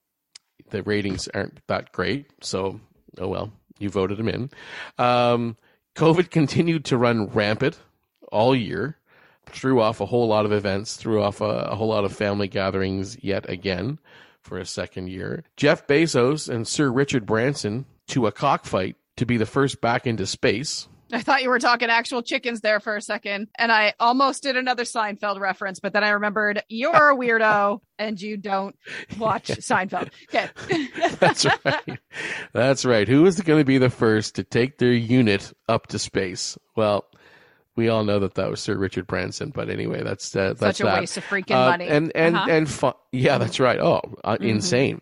the 0.69 0.83
ratings 0.83 1.27
aren't 1.29 1.59
that 1.67 1.91
great. 1.91 2.27
So, 2.41 2.79
oh 3.19 3.27
well, 3.27 3.51
you 3.79 3.89
voted 3.89 4.19
him 4.19 4.29
in. 4.29 4.49
Um, 4.97 5.57
COVID 5.95 6.29
continued 6.31 6.85
to 6.85 6.97
run 6.97 7.27
rampant 7.27 7.79
all 8.31 8.55
year, 8.55 8.97
threw 9.47 9.81
off 9.81 10.01
a 10.01 10.05
whole 10.05 10.27
lot 10.27 10.45
of 10.45 10.51
events, 10.51 10.95
threw 10.97 11.21
off 11.21 11.41
a, 11.41 11.67
a 11.69 11.75
whole 11.75 11.89
lot 11.89 12.05
of 12.05 12.13
family 12.13 12.47
gatherings 12.47 13.17
yet 13.23 13.49
again 13.49 13.99
for 14.45 14.57
a 14.57 14.65
second 14.65 15.09
year. 15.09 15.43
Jeff 15.57 15.87
Bezos 15.87 16.47
and 16.47 16.67
Sir 16.67 16.91
Richard 16.91 17.25
Branson 17.25 17.85
to 18.07 18.27
a 18.27 18.31
cockfight 18.31 18.95
to 19.17 19.25
be 19.25 19.37
the 19.37 19.45
first 19.45 19.81
back 19.81 20.05
into 20.05 20.25
space. 20.25 20.87
I 21.11 21.21
thought 21.21 21.43
you 21.43 21.49
were 21.49 21.59
talking 21.59 21.89
actual 21.89 22.23
chickens 22.23 22.61
there 22.61 22.79
for 22.79 22.95
a 22.95 23.01
second, 23.01 23.47
and 23.57 23.71
I 23.71 23.93
almost 23.99 24.41
did 24.43 24.57
another 24.57 24.83
Seinfeld 24.83 25.39
reference, 25.39 25.79
but 25.79 25.93
then 25.93 26.03
I 26.03 26.09
remembered 26.09 26.63
you're 26.67 27.11
a 27.11 27.15
weirdo 27.15 27.79
and 27.99 28.19
you 28.19 28.37
don't 28.37 28.75
watch 29.17 29.47
Seinfeld. 29.49 30.09
Okay. 30.29 30.49
That's 31.19 31.45
right. 31.45 31.99
That's 32.53 32.85
right. 32.85 33.07
Who 33.07 33.25
is 33.25 33.39
going 33.39 33.59
to 33.59 33.65
be 33.65 33.77
the 33.77 33.89
first 33.89 34.35
to 34.35 34.43
take 34.43 34.77
their 34.77 34.91
unit 34.91 35.53
up 35.69 35.87
to 35.87 35.99
space? 35.99 36.57
Well, 36.75 37.05
we 37.75 37.89
all 37.89 38.03
know 38.03 38.19
that 38.19 38.35
that 38.35 38.49
was 38.49 38.61
Sir 38.61 38.77
Richard 38.77 39.07
Branson. 39.07 39.49
But 39.49 39.69
anyway, 39.69 40.03
that's 40.03 40.35
uh, 40.35 40.49
that's 40.49 40.59
such 40.59 40.81
a 40.81 40.83
that. 40.83 40.99
waste 40.99 41.17
of 41.17 41.25
freaking 41.25 41.55
uh, 41.55 41.71
money. 41.71 41.87
And 41.87 42.11
and 42.15 42.35
uh-huh. 42.35 42.47
and 42.49 42.69
fu- 42.69 42.93
yeah, 43.11 43.37
that's 43.37 43.59
right. 43.59 43.79
Oh, 43.79 44.01
uh, 44.23 44.35
mm-hmm. 44.35 44.45
insane. 44.45 45.01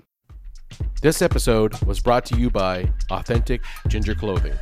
This 1.01 1.22
episode 1.22 1.80
was 1.84 2.00
brought 2.00 2.25
to 2.25 2.38
you 2.38 2.50
by 2.50 2.92
Authentic 3.12 3.62
Ginger 3.88 4.15
Clothing. 4.15 4.53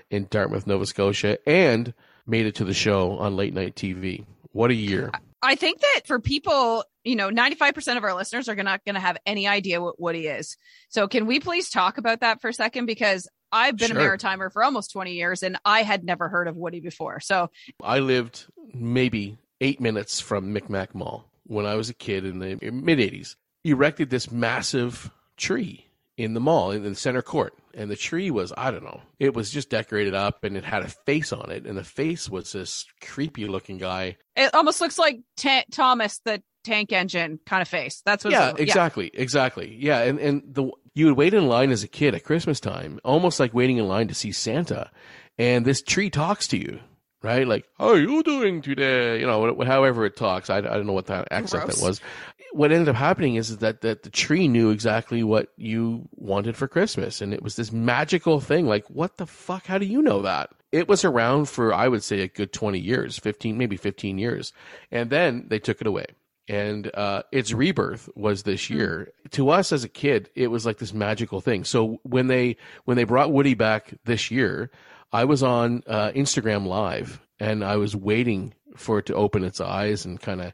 in 0.09 0.27
Dartmouth, 0.29 0.67
Nova 0.67 0.85
Scotia, 0.85 1.37
and 1.49 1.93
made 2.25 2.45
it 2.45 2.55
to 2.55 2.65
the 2.65 2.73
show 2.73 3.17
on 3.17 3.35
late 3.35 3.53
night 3.53 3.75
TV. 3.75 4.25
What 4.51 4.71
a 4.71 4.75
year. 4.75 5.11
I 5.41 5.55
think 5.55 5.81
that 5.81 6.01
for 6.05 6.19
people, 6.19 6.85
you 7.03 7.15
know, 7.15 7.29
95% 7.29 7.97
of 7.97 8.03
our 8.03 8.15
listeners 8.15 8.47
are 8.47 8.55
not 8.55 8.85
going 8.85 8.95
to 8.95 9.01
have 9.01 9.17
any 9.25 9.47
idea 9.47 9.81
what 9.81 9.99
Woody 9.99 10.27
is. 10.27 10.57
So 10.89 11.07
can 11.07 11.25
we 11.25 11.39
please 11.39 11.69
talk 11.69 11.97
about 11.97 12.21
that 12.21 12.39
for 12.39 12.47
a 12.49 12.53
second? 12.53 12.85
Because 12.85 13.27
I've 13.51 13.77
been 13.77 13.91
sure. 13.91 14.13
a 14.13 14.17
Maritimer 14.17 14.51
for 14.51 14.63
almost 14.63 14.91
20 14.93 15.13
years 15.13 15.43
and 15.43 15.57
I 15.65 15.83
had 15.83 16.03
never 16.03 16.29
heard 16.29 16.47
of 16.47 16.55
Woody 16.55 16.79
before. 16.79 17.19
So 17.19 17.49
I 17.81 17.99
lived 17.99 18.45
maybe 18.73 19.37
eight 19.59 19.81
minutes 19.81 20.21
from 20.21 20.53
Micmac 20.53 20.95
Mall 20.95 21.29
when 21.45 21.65
I 21.65 21.75
was 21.75 21.89
a 21.89 21.93
kid 21.93 22.25
in 22.25 22.39
the 22.39 22.55
mid 22.71 22.99
80s. 22.99 23.35
Erected 23.65 24.09
this 24.09 24.31
massive 24.31 25.11
tree 25.37 25.87
in 26.17 26.33
the 26.33 26.39
mall 26.39 26.71
in 26.71 26.83
the 26.83 26.95
center 26.95 27.21
court 27.21 27.53
and 27.73 27.89
the 27.89 27.95
tree 27.95 28.29
was 28.29 28.53
i 28.55 28.69
don't 28.69 28.83
know 28.83 29.01
it 29.19 29.33
was 29.33 29.49
just 29.49 29.69
decorated 29.69 30.13
up 30.13 30.43
and 30.43 30.55
it 30.55 30.63
had 30.63 30.83
a 30.83 30.87
face 30.87 31.33
on 31.33 31.49
it 31.49 31.65
and 31.65 31.77
the 31.77 31.83
face 31.83 32.29
was 32.29 32.51
this 32.51 32.85
creepy 33.01 33.47
looking 33.47 33.77
guy. 33.77 34.15
It 34.35 34.53
almost 34.53 34.79
looks 34.81 34.99
like 34.99 35.21
T- 35.37 35.65
thomas 35.71 36.19
the 36.23 36.41
tank 36.63 36.93
engine 36.93 37.39
kind 37.45 37.61
of 37.61 37.67
face. 37.67 38.01
That's 38.05 38.23
what 38.23 38.31
yeah 38.31 38.53
exactly 38.57 39.11
yeah. 39.13 39.21
exactly. 39.21 39.75
Yeah 39.79 39.99
and 40.03 40.19
and 40.19 40.43
the 40.45 40.71
you 40.93 41.07
would 41.07 41.17
wait 41.17 41.33
in 41.33 41.47
line 41.47 41.71
as 41.71 41.83
a 41.83 41.87
kid 41.87 42.13
at 42.13 42.23
christmas 42.23 42.59
time 42.59 42.99
almost 43.03 43.39
like 43.39 43.53
waiting 43.53 43.77
in 43.77 43.87
line 43.87 44.07
to 44.07 44.13
see 44.13 44.31
santa 44.31 44.91
and 45.37 45.65
this 45.65 45.81
tree 45.81 46.09
talks 46.09 46.47
to 46.49 46.57
you, 46.57 46.79
right? 47.23 47.47
Like, 47.47 47.65
how 47.77 47.89
are 47.89 47.99
you 47.99 48.21
doing 48.21 48.61
today? 48.61 49.19
You 49.19 49.25
know, 49.25 49.63
however 49.63 50.05
it 50.05 50.15
talks. 50.15 50.49
I, 50.49 50.57
I 50.57 50.61
don't 50.61 50.85
know 50.85 50.93
what 50.93 51.07
that 51.07 51.27
accent 51.31 51.63
Gross. 51.63 51.79
that 51.79 51.85
was. 51.85 52.01
What 52.51 52.71
ended 52.71 52.89
up 52.89 52.95
happening 52.95 53.35
is 53.35 53.57
that, 53.57 53.81
that 53.81 54.03
the 54.03 54.11
tree 54.11 54.47
knew 54.47 54.69
exactly 54.69 55.23
what 55.23 55.49
you 55.57 56.07
wanted 56.11 56.55
for 56.55 56.67
Christmas. 56.67 57.21
And 57.21 57.33
it 57.33 57.41
was 57.41 57.55
this 57.55 57.71
magical 57.71 58.39
thing. 58.39 58.67
Like, 58.67 58.87
what 58.89 59.17
the 59.17 59.25
fuck? 59.25 59.65
How 59.65 59.79
do 59.79 59.85
you 59.85 60.01
know 60.03 60.21
that? 60.21 60.51
It 60.71 60.87
was 60.87 61.03
around 61.03 61.49
for, 61.49 61.73
I 61.73 61.87
would 61.87 62.03
say, 62.03 62.21
a 62.21 62.27
good 62.27 62.53
20 62.53 62.79
years, 62.79 63.17
15, 63.17 63.57
maybe 63.57 63.77
15 63.77 64.17
years. 64.17 64.53
And 64.91 65.09
then 65.09 65.45
they 65.47 65.59
took 65.59 65.81
it 65.81 65.87
away 65.87 66.07
and 66.47 66.91
uh, 66.93 67.23
its 67.31 67.53
rebirth 67.53 68.09
was 68.15 68.43
this 68.43 68.69
year. 68.69 69.13
To 69.31 69.49
us 69.49 69.71
as 69.71 69.83
a 69.83 69.89
kid, 69.89 70.29
it 70.35 70.47
was 70.47 70.65
like 70.65 70.77
this 70.77 70.93
magical 70.93 71.41
thing. 71.41 71.63
So 71.63 71.99
when 72.03 72.27
they 72.27 72.57
when 72.85 72.97
they 72.97 73.05
brought 73.05 73.31
Woody 73.31 73.53
back 73.53 73.93
this 74.03 74.29
year, 74.29 74.69
I 75.13 75.25
was 75.25 75.43
on 75.43 75.83
uh, 75.87 76.11
Instagram 76.11 76.65
Live 76.65 77.21
and 77.39 77.63
I 77.63 77.77
was 77.77 77.95
waiting 77.95 78.53
for 78.75 78.99
it 78.99 79.05
to 79.05 79.13
open 79.15 79.43
its 79.43 79.61
eyes 79.61 80.05
and 80.05 80.19
kind 80.19 80.41
of 80.41 80.53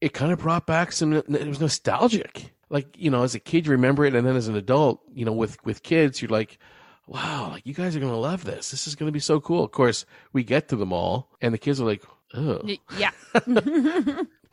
it 0.00 0.12
kind 0.14 0.32
of 0.32 0.38
brought 0.38 0.66
back 0.66 0.92
some. 0.92 1.12
It 1.12 1.28
was 1.28 1.60
nostalgic. 1.60 2.52
Like 2.70 2.96
you 2.96 3.10
know, 3.10 3.22
as 3.22 3.34
a 3.34 3.40
kid 3.40 3.66
you 3.66 3.72
remember 3.72 4.04
it, 4.04 4.14
and 4.14 4.26
then 4.26 4.36
as 4.36 4.48
an 4.48 4.56
adult, 4.56 5.00
you 5.14 5.24
know, 5.24 5.32
with 5.32 5.62
with 5.64 5.82
kids, 5.82 6.20
you're 6.22 6.30
like. 6.30 6.58
Wow, 7.10 7.48
like 7.52 7.64
you 7.66 7.72
guys 7.72 7.96
are 7.96 8.00
gonna 8.00 8.18
love 8.18 8.44
this. 8.44 8.70
This 8.70 8.86
is 8.86 8.94
gonna 8.94 9.12
be 9.12 9.18
so 9.18 9.40
cool. 9.40 9.64
Of 9.64 9.70
course, 9.70 10.04
we 10.34 10.44
get 10.44 10.68
to 10.68 10.76
them 10.76 10.92
all, 10.92 11.30
and 11.40 11.54
the 11.54 11.58
kids 11.58 11.80
are 11.80 11.86
like, 11.86 12.02
"Oh, 12.34 12.60
Yeah. 12.98 13.12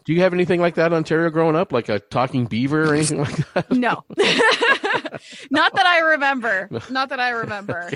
do 0.06 0.14
you 0.14 0.22
have 0.22 0.34
anything 0.34 0.62
like 0.62 0.76
that 0.76 0.94
Ontario 0.94 1.30
growing 1.32 1.58
up, 1.58 1.74
like 1.74 1.90
a 1.90 2.00
talking 2.00 2.46
beaver 2.46 2.90
or 2.90 2.94
anything 2.94 3.20
like 3.20 3.54
that? 3.54 3.72
no. 3.72 4.06
Not 5.52 5.76
that 5.76 5.86
I 5.86 6.00
remember. 6.00 6.70
Not 6.90 7.10
that 7.10 7.20
I 7.20 7.30
remember. 7.32 7.92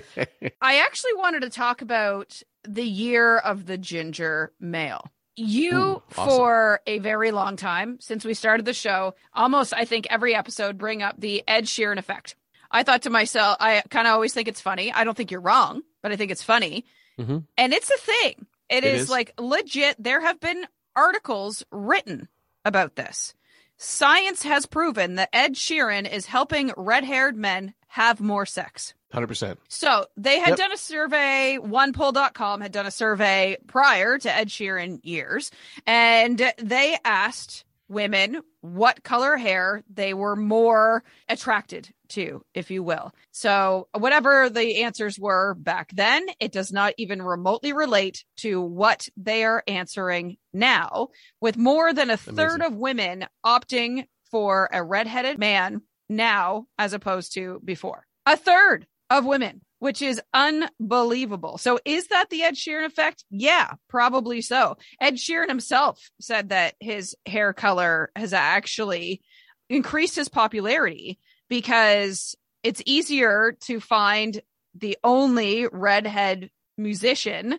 I 0.61 0.79
actually 0.79 1.13
wanted 1.15 1.41
to 1.41 1.49
talk 1.49 1.81
about 1.81 2.41
the 2.63 2.83
year 2.83 3.37
of 3.37 3.65
the 3.65 3.77
ginger 3.77 4.51
male. 4.59 5.11
You, 5.35 5.73
Ooh, 5.73 6.03
awesome. 6.17 6.37
for 6.37 6.81
a 6.85 6.99
very 6.99 7.31
long 7.31 7.55
time, 7.55 7.97
since 8.01 8.25
we 8.25 8.33
started 8.33 8.65
the 8.65 8.73
show, 8.73 9.15
almost 9.33 9.73
I 9.73 9.85
think 9.85 10.07
every 10.09 10.35
episode 10.35 10.77
bring 10.77 11.01
up 11.01 11.15
the 11.17 11.43
Ed 11.47 11.65
Sheeran 11.65 11.97
effect. 11.97 12.35
I 12.69 12.83
thought 12.83 13.03
to 13.03 13.09
myself, 13.09 13.55
I 13.59 13.81
kind 13.89 14.05
of 14.07 14.13
always 14.13 14.33
think 14.33 14.47
it's 14.47 14.61
funny. 14.61 14.91
I 14.91 15.03
don't 15.05 15.15
think 15.15 15.31
you're 15.31 15.39
wrong, 15.39 15.81
but 16.03 16.11
I 16.11 16.17
think 16.17 16.31
it's 16.31 16.43
funny. 16.43 16.85
Mhm. 17.17 17.45
And 17.57 17.73
it's 17.73 17.89
a 17.89 17.97
thing. 17.97 18.45
It 18.69 18.83
is, 18.83 19.03
is. 19.03 19.09
like 19.09 19.33
legit. 19.39 19.95
There 19.97 20.21
have 20.21 20.39
been 20.39 20.65
articles 20.95 21.63
written 21.71 22.27
about 22.65 22.95
this. 22.95 23.33
Science 23.81 24.43
has 24.43 24.65
proven 24.65 25.15
that 25.15 25.29
Ed 25.31 25.53
Sheeran 25.55 26.11
is 26.11 26.25
helping 26.25 26.73
red 26.75 27.05
haired 27.05 27.37
men 27.37 27.73
have 27.87 28.19
more 28.19 28.45
sex. 28.45 28.93
Hundred 29.11 29.27
percent. 29.27 29.57
So 29.69 30.05
they 30.17 30.37
had 30.39 30.49
Yep. 30.49 30.57
done 30.57 30.71
a 30.73 30.77
survey, 30.77 31.57
onepoll.com 31.61 32.59
had 32.61 32.73
done 32.73 32.85
a 32.85 32.91
survey 32.91 33.55
prior 33.67 34.17
to 34.19 34.31
Ed 34.35 34.49
Sheeran 34.49 34.99
years, 35.03 35.49
and 35.87 36.51
they 36.57 36.97
asked 37.05 37.63
women 37.89 38.41
what 38.61 39.03
color 39.03 39.35
hair 39.37 39.83
they 39.91 40.13
were 40.13 40.35
more 40.35 41.03
attracted 41.27 41.89
to, 42.09 42.43
if 42.53 42.71
you 42.71 42.83
will. 42.83 43.13
So 43.31 43.87
whatever 43.97 44.49
the 44.49 44.83
answers 44.83 45.19
were 45.19 45.53
back 45.53 45.91
then, 45.93 46.25
it 46.39 46.51
does 46.51 46.71
not 46.71 46.93
even 46.97 47.21
remotely 47.21 47.73
relate 47.73 48.23
to 48.37 48.61
what 48.61 49.07
they 49.15 49.43
are 49.43 49.63
answering 49.67 50.37
now, 50.53 51.09
with 51.41 51.57
more 51.57 51.93
than 51.93 52.09
a 52.09 52.17
third 52.17 52.61
of 52.61 52.75
women 52.75 53.25
opting 53.45 54.05
for 54.31 54.69
a 54.71 54.83
redheaded 54.83 55.37
man 55.37 55.81
now 56.09 56.65
as 56.77 56.93
opposed 56.93 57.33
to 57.33 57.59
before. 57.63 58.05
A 58.25 58.35
third 58.35 58.87
of 59.09 59.25
women, 59.25 59.61
which 59.79 60.01
is 60.01 60.21
unbelievable. 60.33 61.57
So 61.57 61.79
is 61.85 62.07
that 62.07 62.29
the 62.29 62.43
Ed 62.43 62.55
Sheeran 62.55 62.85
effect? 62.85 63.23
Yeah, 63.29 63.73
probably 63.87 64.41
so. 64.41 64.77
Ed 65.01 65.15
Sheeran 65.15 65.47
himself 65.49 66.09
said 66.21 66.49
that 66.49 66.75
his 66.79 67.15
hair 67.25 67.53
color 67.53 68.11
has 68.15 68.33
actually 68.33 69.21
increased 69.69 70.15
his 70.15 70.29
popularity 70.29 71.19
because 71.49 72.35
it's 72.63 72.81
easier 72.85 73.55
to 73.61 73.79
find 73.79 74.41
the 74.75 74.97
only 75.03 75.67
redhead 75.71 76.49
musician 76.77 77.57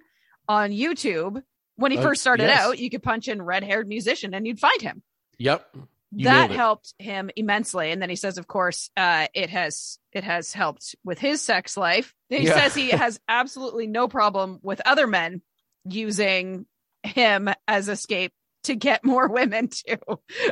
on 0.49 0.71
YouTube. 0.71 1.43
When 1.77 1.91
he 1.93 1.99
Uh, 1.99 2.03
first 2.03 2.21
started 2.21 2.45
yes. 2.45 2.61
out, 2.61 2.79
you 2.79 2.91
could 2.91 3.03
punch 3.03 3.29
in 3.29 3.41
red 3.43 3.65
haired 3.65 3.89
musician 3.89 4.35
and 4.35 4.47
you'd 4.47 4.61
find 4.61 4.81
him 4.83 5.03
Yep. 5.39 5.75
You 6.13 6.25
that 6.25 6.51
helped 6.51 6.95
him 6.99 7.31
immensely 7.37 7.91
and 7.93 8.03
then 8.03 8.11
he 8.11 8.17
says 8.17 8.37
of 8.39 8.47
course 8.47 8.91
uh 8.97 9.29
it 9.35 9.51
has 9.51 9.99
it 10.13 10.25
has 10.25 10.53
helped 10.53 10.97
with 11.05 11.19
his 11.19 11.41
sex 11.41 11.77
life 11.77 12.15
he 12.29 12.47
Yeah. 12.47 12.55
says 12.55 12.75
he 12.75 12.91
has 12.91 13.21
absolutely 13.29 13.87
no 13.87 14.09
problem 14.09 14.59
with 14.63 14.81
other 14.85 15.07
men 15.07 15.41
using 15.85 16.67
him 17.05 17.49
as 17.69 17.89
escape 17.89 18.33
to 18.65 18.75
get 18.75 19.05
more 19.05 19.29
women 19.33 19.69
too 19.69 19.99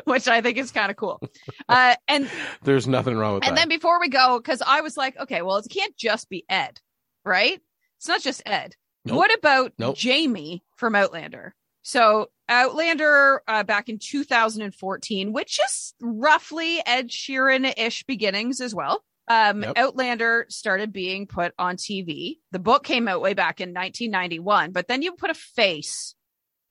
which 0.04 0.28
i 0.28 0.40
think 0.40 0.58
is 0.58 0.70
kind 0.70 0.90
of 0.90 0.96
cool 0.96 1.20
uh 1.68 1.94
and 2.06 2.30
There's 2.62 2.86
nothing 2.86 3.16
wrong 3.16 3.34
with 3.34 3.44
and 3.44 3.56
that. 3.56 3.62
And 3.62 3.70
then 3.70 3.76
before 3.78 4.00
we 4.00 4.08
go 4.08 4.38
because 4.38 4.62
i 4.64 4.80
was 4.80 4.96
like 4.96 5.18
okay 5.18 5.42
well 5.42 5.56
it 5.56 5.66
can't 5.70 5.96
just 5.96 6.28
be 6.28 6.44
ed 6.48 6.78
right 7.24 7.60
it's 7.98 8.08
not 8.08 8.22
just 8.22 8.42
ed 8.46 8.74
Nope. 9.04 9.16
what 9.16 9.34
about 9.36 9.72
Nope. 9.78 9.96
jamie 9.96 10.62
from 10.76 10.94
outlander 10.94 11.54
so 11.88 12.28
outlander 12.50 13.42
uh, 13.48 13.62
back 13.62 13.88
in 13.88 13.98
2014 13.98 15.32
which 15.32 15.58
is 15.64 15.94
roughly 16.02 16.80
ed 16.84 17.08
sheeran-ish 17.08 18.04
beginnings 18.04 18.60
as 18.60 18.74
well 18.74 19.02
um, 19.30 19.62
Yep. 19.62 19.78
outlander 19.78 20.46
started 20.48 20.92
being 20.92 21.26
put 21.26 21.52
on 21.58 21.76
tv 21.76 22.36
the 22.52 22.58
book 22.58 22.84
came 22.84 23.08
out 23.08 23.20
way 23.22 23.32
back 23.34 23.60
in 23.60 23.70
1991 23.70 24.72
but 24.72 24.86
then 24.88 25.02
you 25.02 25.12
put 25.12 25.30
a 25.30 25.34
face 25.34 26.14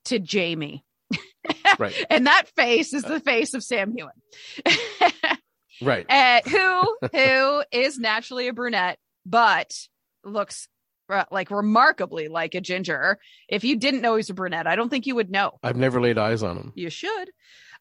to 0.04 0.18
jamie 0.18 0.84
right. 1.78 1.94
and 2.10 2.26
that 2.26 2.48
face 2.56 2.92
is 2.92 3.02
the 3.02 3.20
face 3.20 3.54
of 3.54 3.62
sam 3.64 3.92
heughan 3.96 4.12
Right. 5.80 6.06
uh, 6.10 6.40
who 6.48 6.96
who 7.12 7.62
is 7.72 7.98
naturally 7.98 8.48
a 8.48 8.52
brunette 8.52 8.98
but 9.24 9.72
looks 10.24 10.66
uh, 10.66 10.77
like 11.30 11.50
remarkably 11.50 12.28
like 12.28 12.54
a 12.54 12.60
ginger. 12.60 13.18
If 13.48 13.64
you 13.64 13.76
didn't 13.76 14.00
know 14.02 14.16
he's 14.16 14.30
a 14.30 14.34
brunette, 14.34 14.66
I 14.66 14.76
don't 14.76 14.88
think 14.88 15.06
you 15.06 15.14
would 15.14 15.30
know. 15.30 15.58
I've 15.62 15.76
never 15.76 16.00
laid 16.00 16.18
eyes 16.18 16.42
on 16.42 16.56
him. 16.56 16.72
You 16.74 16.90
should. 16.90 17.30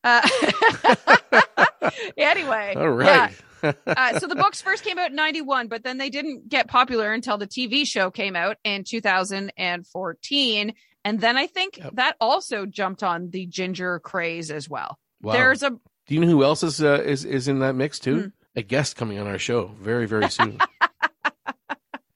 Uh, 0.03 0.27
anyway, 2.17 2.73
All 2.77 2.89
right. 2.89 3.33
uh, 3.63 4.19
so 4.19 4.27
the 4.27 4.35
books 4.35 4.61
first 4.61 4.83
came 4.83 4.99
out 4.99 5.09
in 5.09 5.15
91 5.15 5.67
but 5.67 5.83
then 5.83 5.97
they 5.97 6.11
didn't 6.11 6.47
get 6.47 6.67
popular 6.67 7.11
until 7.11 7.39
the 7.39 7.47
tv 7.47 7.87
show 7.87 8.11
came 8.11 8.35
out 8.35 8.57
in 8.63 8.83
2014 8.83 10.73
and 11.03 11.19
then 11.19 11.37
i 11.37 11.47
think 11.47 11.77
Yep. 11.79 11.95
that 11.95 12.15
also 12.21 12.67
jumped 12.67 13.01
on 13.01 13.31
the 13.31 13.47
ginger 13.47 13.97
craze 13.99 14.51
as 14.51 14.69
well 14.69 14.99
Wow. 15.23 15.33
there's 15.33 15.63
a 15.63 15.71
Do 15.71 15.79
you 16.15 16.19
know 16.21 16.27
who 16.27 16.43
else 16.43 16.61
is 16.61 16.83
uh, 16.83 17.01
is 17.03 17.25
is 17.25 17.47
in 17.47 17.59
that 17.59 17.73
mix 17.73 17.97
too? 17.97 18.19
Hmm. 18.21 18.27
A 18.55 18.61
guest 18.61 18.95
coming 18.95 19.17
on 19.17 19.25
our 19.25 19.39
show 19.39 19.71
very 19.81 20.05
very 20.05 20.29
soon. 20.29 20.59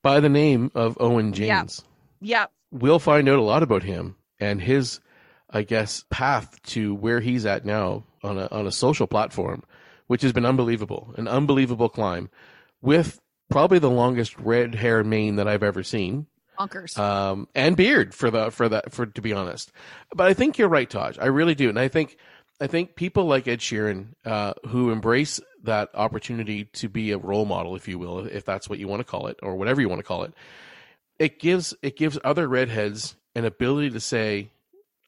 By 0.03 0.19
the 0.19 0.29
name 0.29 0.71
of 0.75 0.97
Owen 0.99 1.33
Yeah. 1.33 1.61
James. 1.61 1.83
yeah 2.19 2.45
We'll 2.71 2.99
find 2.99 3.27
out 3.27 3.37
a 3.39 3.43
lot 3.43 3.63
about 3.63 3.83
him 3.83 4.15
and 4.39 4.61
his, 4.61 4.99
I 5.49 5.63
guess, 5.63 6.05
path 6.09 6.61
to 6.67 6.95
where 6.95 7.19
he's 7.19 7.45
at 7.45 7.65
now 7.65 8.03
on 8.23 8.37
a 8.37 8.47
on 8.51 8.65
a 8.65 8.71
social 8.71 9.07
platform, 9.07 9.63
which 10.07 10.21
has 10.21 10.31
been 10.31 10.45
unbelievable, 10.45 11.13
an 11.17 11.27
unbelievable 11.27 11.89
climb, 11.89 12.29
with 12.81 13.19
probably 13.49 13.77
the 13.79 13.89
longest 13.89 14.37
red 14.39 14.73
hair 14.75 15.03
mane 15.03 15.35
that 15.35 15.47
I've 15.49 15.63
ever 15.63 15.83
seen. 15.83 16.27
bonkers 16.57 16.97
um, 16.97 17.47
and 17.53 17.75
beard 17.75 18.13
for 18.15 18.31
the 18.31 18.51
for 18.51 18.69
that 18.69 18.93
for 18.93 19.05
to 19.05 19.21
be 19.21 19.33
honest. 19.33 19.71
But 20.15 20.27
I 20.27 20.33
think 20.33 20.57
you're 20.57 20.69
right, 20.69 20.89
Tosh. 20.89 21.17
I 21.19 21.25
really 21.25 21.55
do, 21.55 21.67
and 21.67 21.77
I 21.77 21.89
think 21.89 22.15
I 22.61 22.67
think 22.67 22.95
people 22.95 23.25
like 23.25 23.47
Ed 23.49 23.59
Sheeran 23.59 24.13
uh, 24.23 24.53
who 24.67 24.91
embrace 24.91 25.41
that 25.63 25.89
opportunity 25.93 26.65
to 26.65 26.89
be 26.89 27.11
a 27.11 27.17
role 27.17 27.45
model, 27.45 27.75
if 27.75 27.87
you 27.87 27.99
will, 27.99 28.19
if 28.27 28.45
that's 28.45 28.69
what 28.69 28.79
you 28.79 28.87
want 28.87 28.99
to 28.99 29.03
call 29.03 29.27
it, 29.27 29.37
or 29.41 29.55
whatever 29.55 29.81
you 29.81 29.89
want 29.89 29.99
to 29.99 30.03
call 30.03 30.23
it, 30.23 30.33
it 31.19 31.39
gives 31.39 31.73
it 31.81 31.97
gives 31.97 32.17
other 32.23 32.47
redheads 32.47 33.15
an 33.35 33.45
ability 33.45 33.89
to 33.91 33.99
say, 33.99 34.49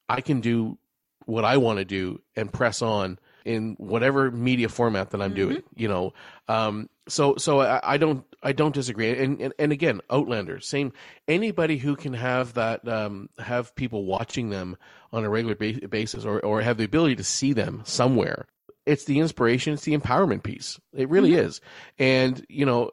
I 0.07 0.21
can 0.21 0.41
do 0.41 0.77
what 1.25 1.45
I 1.45 1.57
want 1.57 1.79
to 1.79 1.85
do 1.85 2.21
and 2.35 2.51
press 2.51 2.81
on 2.81 3.17
in 3.45 3.75
whatever 3.77 4.31
media 4.31 4.69
format 4.69 5.09
that 5.11 5.21
I'm 5.21 5.31
Mhm. 5.31 5.35
doing. 5.35 5.63
You 5.75 5.87
know, 5.87 6.13
um, 6.47 6.89
so 7.07 7.35
so 7.37 7.61
I, 7.61 7.79
I 7.83 7.97
don't 7.97 8.23
I 8.43 8.51
don't 8.53 8.73
disagree. 8.73 9.09
And, 9.17 9.41
and 9.41 9.53
and 9.57 9.71
again, 9.71 10.01
Outlander, 10.09 10.59
same. 10.59 10.93
Anybody 11.27 11.77
who 11.77 11.95
can 11.95 12.13
have 12.13 12.53
that 12.53 12.87
um, 12.87 13.29
have 13.39 13.73
people 13.75 14.05
watching 14.05 14.49
them 14.49 14.77
on 15.11 15.23
a 15.23 15.29
regular 15.29 15.55
ba- 15.55 15.87
basis, 15.87 16.25
or 16.25 16.39
or 16.45 16.61
have 16.61 16.77
the 16.77 16.83
ability 16.85 17.15
to 17.17 17.23
see 17.23 17.53
them 17.53 17.81
somewhere. 17.85 18.45
It's 18.85 19.05
the 19.05 19.19
inspiration. 19.19 19.73
It's 19.73 19.85
the 19.85 19.97
empowerment 19.97 20.43
piece. 20.43 20.79
It 20.93 21.09
really 21.09 21.31
Mhm. 21.31 21.45
is. 21.45 21.61
And 21.97 22.45
you 22.49 22.65
know, 22.65 22.91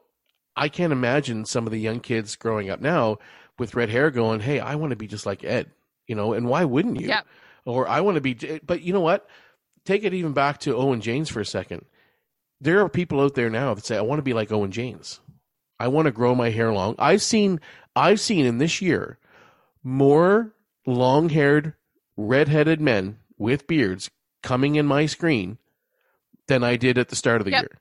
I 0.56 0.68
can't 0.68 0.92
imagine 0.92 1.44
some 1.44 1.66
of 1.66 1.72
the 1.72 1.80
young 1.80 2.00
kids 2.00 2.36
growing 2.36 2.70
up 2.70 2.80
now 2.80 3.18
with 3.58 3.74
red 3.74 3.88
hair 3.90 4.10
going, 4.10 4.40
"Hey, 4.40 4.60
I 4.60 4.74
want 4.76 4.90
to 4.90 4.96
be 4.96 5.06
just 5.06 5.26
like 5.26 5.44
Ed." 5.44 5.70
You 6.06 6.14
know, 6.14 6.32
and 6.32 6.48
why 6.48 6.64
wouldn't 6.64 7.00
you? 7.00 7.08
Yeah. 7.08 7.22
Or 7.64 7.88
I 7.88 8.00
want 8.00 8.16
to 8.16 8.20
be. 8.20 8.34
But 8.64 8.82
you 8.82 8.92
know 8.92 9.00
what? 9.00 9.28
Take 9.84 10.04
it 10.04 10.14
even 10.14 10.32
back 10.32 10.58
to 10.60 10.76
Owen 10.76 11.00
James 11.00 11.28
for 11.28 11.40
a 11.40 11.44
second. 11.46 11.84
There 12.60 12.80
are 12.80 12.88
people 12.88 13.20
out 13.20 13.34
there 13.34 13.48
now 13.50 13.74
that 13.74 13.84
say, 13.86 13.96
"I 13.96 14.02
want 14.02 14.18
to 14.18 14.24
be 14.24 14.34
like 14.34 14.52
Owen 14.52 14.70
James." 14.70 15.20
I 15.78 15.88
want 15.88 16.06
to 16.06 16.12
grow 16.12 16.34
my 16.34 16.50
hair 16.50 16.72
long. 16.72 16.94
I've 16.98 17.22
seen 17.22 17.58
I've 17.96 18.20
seen 18.20 18.44
in 18.44 18.58
this 18.58 18.80
year 18.82 19.18
more 19.82 20.54
long-haired 20.86 21.74
red-headed 22.16 22.80
men 22.80 23.18
with 23.38 23.66
beards 23.66 24.10
coming 24.42 24.74
in 24.76 24.86
my 24.86 25.06
screen 25.06 25.58
than 26.50 26.62
I 26.64 26.76
did 26.76 26.98
at 26.98 27.08
the 27.08 27.16
start 27.16 27.40
of 27.40 27.46
the 27.46 27.52
Yep. 27.52 27.62
year. 27.62 27.78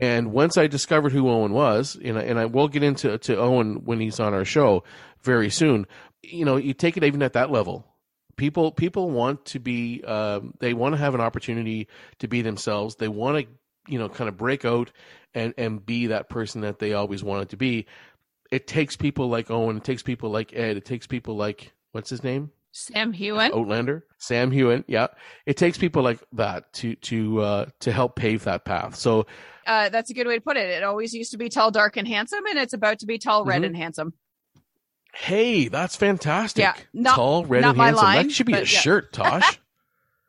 And 0.00 0.32
once 0.32 0.58
I 0.58 0.66
discovered 0.66 1.12
who 1.12 1.28
Owen 1.28 1.52
was, 1.52 1.96
and 2.04 2.18
I, 2.18 2.22
and 2.22 2.38
I 2.38 2.44
will 2.46 2.68
get 2.68 2.82
into 2.82 3.16
to 3.16 3.36
Owen 3.36 3.84
when 3.84 3.98
he's 4.00 4.20
on 4.20 4.34
our 4.34 4.44
show 4.44 4.84
very 5.22 5.50
soon. 5.50 5.86
You 6.22 6.44
know, 6.44 6.56
you 6.56 6.74
take 6.74 6.96
it 6.96 7.04
even 7.04 7.22
at 7.22 7.32
that 7.34 7.50
level. 7.50 7.84
People 8.36 8.72
people 8.72 9.10
want 9.10 9.44
to 9.46 9.58
be 9.60 10.02
um, 10.04 10.54
they 10.58 10.74
want 10.74 10.94
to 10.94 10.98
have 10.98 11.14
an 11.14 11.20
opportunity 11.20 11.86
to 12.18 12.26
be 12.28 12.42
themselves. 12.42 12.96
They 12.96 13.08
want 13.08 13.38
to 13.46 13.92
you 13.92 13.98
know 13.98 14.08
kind 14.08 14.28
of 14.28 14.36
break 14.36 14.64
out 14.64 14.90
and 15.34 15.54
and 15.56 15.84
be 15.84 16.08
that 16.08 16.28
person 16.28 16.62
that 16.62 16.78
they 16.80 16.92
always 16.94 17.22
wanted 17.22 17.50
to 17.50 17.56
be. 17.56 17.86
It 18.50 18.66
takes 18.66 18.96
people 18.96 19.28
like 19.28 19.50
Owen. 19.50 19.76
It 19.76 19.84
takes 19.84 20.02
people 20.02 20.30
like 20.30 20.52
Ed. 20.54 20.76
It 20.76 20.84
takes 20.84 21.06
people 21.06 21.36
like 21.36 21.72
what's 21.92 22.10
his 22.10 22.24
name? 22.24 22.50
Sam 22.76 23.12
Heughan. 23.12 23.52
Outlander, 23.54 24.04
Sam 24.18 24.50
Heughan. 24.50 24.84
Yeah, 24.88 25.06
it 25.46 25.56
takes 25.56 25.78
people 25.78 26.02
like 26.02 26.18
that 26.32 26.72
to 26.74 26.96
to 26.96 27.40
uh, 27.40 27.66
to 27.80 27.92
help 27.92 28.16
pave 28.16 28.44
that 28.44 28.64
path. 28.64 28.96
So 28.96 29.26
Uh, 29.66 29.88
that's 29.90 30.10
a 30.10 30.14
good 30.14 30.26
way 30.26 30.34
to 30.34 30.40
put 30.42 30.56
it. 30.56 30.68
It 30.68 30.82
always 30.82 31.14
used 31.14 31.30
to 31.30 31.38
be 31.38 31.48
tall, 31.48 31.70
dark, 31.70 31.96
and 31.96 32.06
handsome, 32.08 32.44
and 32.46 32.58
it's 32.58 32.72
about 32.74 32.98
to 32.98 33.06
be 33.06 33.16
tall, 33.18 33.44
red, 33.44 33.62
Mhm. 33.62 33.66
and 33.66 33.76
handsome. 33.76 34.12
hey, 35.14 35.68
that's 35.68 35.94
fantastic. 35.96 36.62
Yeah, 36.62 36.74
not- 36.92 37.14
tall, 37.14 37.44
red, 37.44 37.64
and 37.64 37.76
my 37.78 37.86
handsome. 37.86 38.04
line, 38.04 38.26
that 38.26 38.32
should 38.32 38.46
be 38.46 38.52
a 38.54 38.58
yeah. 38.58 38.64
shirt, 38.64 39.12
Tosh. 39.12 39.60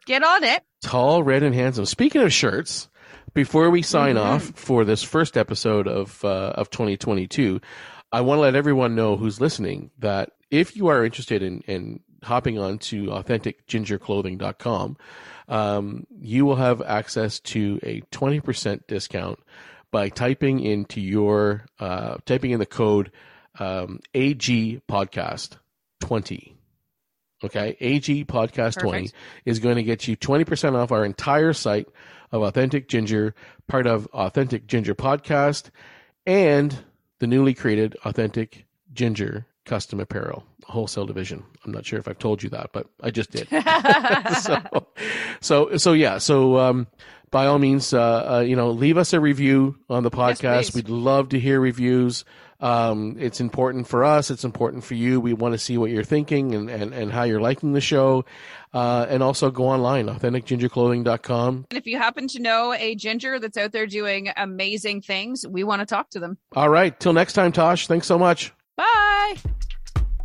Get 0.05 0.23
on 0.23 0.43
it. 0.43 0.63
tall, 0.83 1.23
red, 1.23 1.41
and 1.41 1.55
handsome. 1.55 1.85
Speaking 1.85 2.21
of 2.21 2.31
shirts, 2.31 2.87
before 3.33 3.71
we 3.71 3.81
sign 3.81 4.15
Mhm. 4.15 4.23
off 4.23 4.43
for 4.55 4.85
this 4.85 5.01
first 5.01 5.35
episode 5.37 5.87
of 5.87 6.23
uh, 6.23 6.53
of 6.55 6.69
2022, 6.69 7.59
I 8.11 8.21
want 8.21 8.37
to 8.37 8.41
let 8.43 8.53
everyone 8.55 8.93
know 8.93 9.17
who's 9.17 9.41
listening 9.41 9.89
that 9.97 10.29
if 10.51 10.77
you 10.77 10.87
are 10.87 11.03
interested 11.03 11.41
in, 11.41 11.61
in 11.61 12.01
hopping 12.25 12.59
on 12.59 12.77
to 12.79 13.05
authenticgingerclothing.com, 13.05 14.97
um, 15.47 16.07
you 16.19 16.45
will 16.45 16.55
have 16.55 16.81
access 16.81 17.39
to 17.39 17.79
a 17.83 18.01
20% 18.11 18.87
discount 18.87 19.39
by 19.91 20.09
typing 20.09 20.59
into 20.59 20.99
your 20.99 21.65
uh, 21.79 22.17
typing 22.25 22.51
in 22.51 22.59
the 22.59 22.65
code 22.65 23.11
um, 23.59 23.99
AG 24.13 24.81
podcast 24.89 25.57
20. 26.01 26.57
Okay, 27.43 27.77
AG 27.79 28.25
podcast 28.25 28.79
20 28.79 29.11
is 29.45 29.59
going 29.59 29.75
to 29.75 29.83
get 29.83 30.07
you 30.07 30.17
20% 30.17 30.75
off 30.75 30.91
our 30.91 31.05
entire 31.05 31.53
site 31.53 31.87
of 32.31 32.41
Authentic 32.41 32.87
Ginger, 32.87 33.35
part 33.67 33.85
of 33.87 34.07
Authentic 34.07 34.67
Ginger 34.67 34.95
Podcast, 34.95 35.69
and 36.25 36.75
the 37.19 37.27
newly 37.27 37.53
created 37.53 37.95
Authentic 38.03 38.65
Ginger 38.93 39.45
Custom 39.65 39.99
Apparel 39.99 40.43
wholesale 40.67 41.05
division. 41.05 41.43
I'm 41.63 41.71
not 41.71 41.85
sure 41.85 41.99
if 41.99 42.07
I've 42.07 42.19
told 42.19 42.43
you 42.43 42.49
that, 42.49 42.71
but 42.73 42.87
I 43.01 43.11
just 43.11 43.31
did. 43.31 43.47
so, 44.41 44.87
so, 45.41 45.77
so 45.77 45.93
yeah. 45.93 46.17
So, 46.17 46.57
um, 46.57 46.87
by 47.31 47.47
all 47.47 47.59
means, 47.59 47.93
uh, 47.93 48.37
uh, 48.37 48.39
you 48.41 48.55
know, 48.55 48.71
leave 48.71 48.97
us 48.97 49.13
a 49.13 49.19
review 49.19 49.77
on 49.89 50.03
the 50.03 50.11
podcast. 50.11 50.71
please. 50.71 50.75
We'd 50.75 50.89
love 50.89 51.29
to 51.29 51.39
hear 51.39 51.59
reviews. 51.59 52.23
Um, 52.61 53.17
it's 53.19 53.41
important 53.41 53.87
for 53.87 54.05
us. 54.05 54.31
It's 54.31 54.45
important 54.45 54.85
for 54.85 54.93
you. 54.93 55.19
We 55.19 55.33
want 55.33 55.53
to 55.53 55.57
see 55.57 55.77
what 55.77 55.91
you're 55.91 56.05
thinking 56.05 56.55
and, 56.55 56.69
and, 56.69 56.93
and 56.93 57.11
how 57.11 57.23
you're 57.23 57.41
liking 57.41 57.73
the 57.73 57.81
show. 57.81 58.23
Uh, 58.73 59.05
and 59.09 59.21
also 59.21 59.51
go 59.51 59.67
online, 59.67 60.07
authenticgingerclothing.com. 60.07 61.65
And 61.69 61.77
if 61.77 61.85
you 61.85 61.97
happen 61.97 62.27
to 62.29 62.39
know 62.39 62.73
a 62.73 62.95
ginger 62.95 63.39
that's 63.39 63.57
out 63.57 63.73
there 63.73 63.87
doing 63.87 64.31
amazing 64.37 65.01
things, 65.01 65.45
we 65.45 65.63
want 65.63 65.81
to 65.81 65.85
talk 65.85 66.09
to 66.11 66.19
them. 66.19 66.37
All 66.55 66.69
right. 66.69 66.97
Till 66.97 67.13
next 67.13 67.33
time, 67.33 67.51
Tosh. 67.51 67.87
Thanks 67.87 68.07
so 68.07 68.17
much. 68.17 68.53
Bye. 68.77 69.35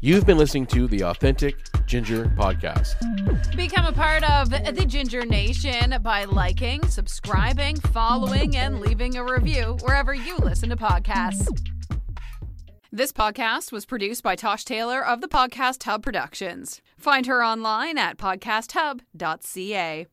You've 0.01 0.27
been 0.27 0.39
listening 0.39 0.67
to 0.69 0.89
the 0.89 1.03
Authentic 1.05 1.57
Ginger 1.87 2.27
Podcast. 2.37 2.95
Become 3.55 3.87
a 3.87 3.93
part 3.93 4.23
of 4.31 4.51
the 4.51 4.87
Ginger 4.87 5.27
Nation 5.27 5.97
by 6.03 6.25
liking, 6.25 6.87
subscribing, 6.87 7.77
following, 7.77 8.57
and 8.57 8.81
leaving 8.81 9.17
a 9.17 9.25
review 9.25 9.77
wherever 9.83 10.15
you 10.15 10.37
listen 10.39 10.71
to 10.71 10.77
podcasts. 10.77 11.49
This 12.91 13.13
podcast 13.13 13.71
was 13.73 13.87
produced 13.87 14.23
by 14.23 14.37
Tosh 14.37 14.65
Taylor 14.65 15.05
of 15.05 15.21
the 15.21 15.29
Podcast 15.29 15.83
Hub 15.85 16.03
Productions. 16.03 16.81
Find 16.97 17.27
her 17.27 17.45
online 17.45 17.99
at 17.99 18.17
podcasthub.ca. 18.19 20.07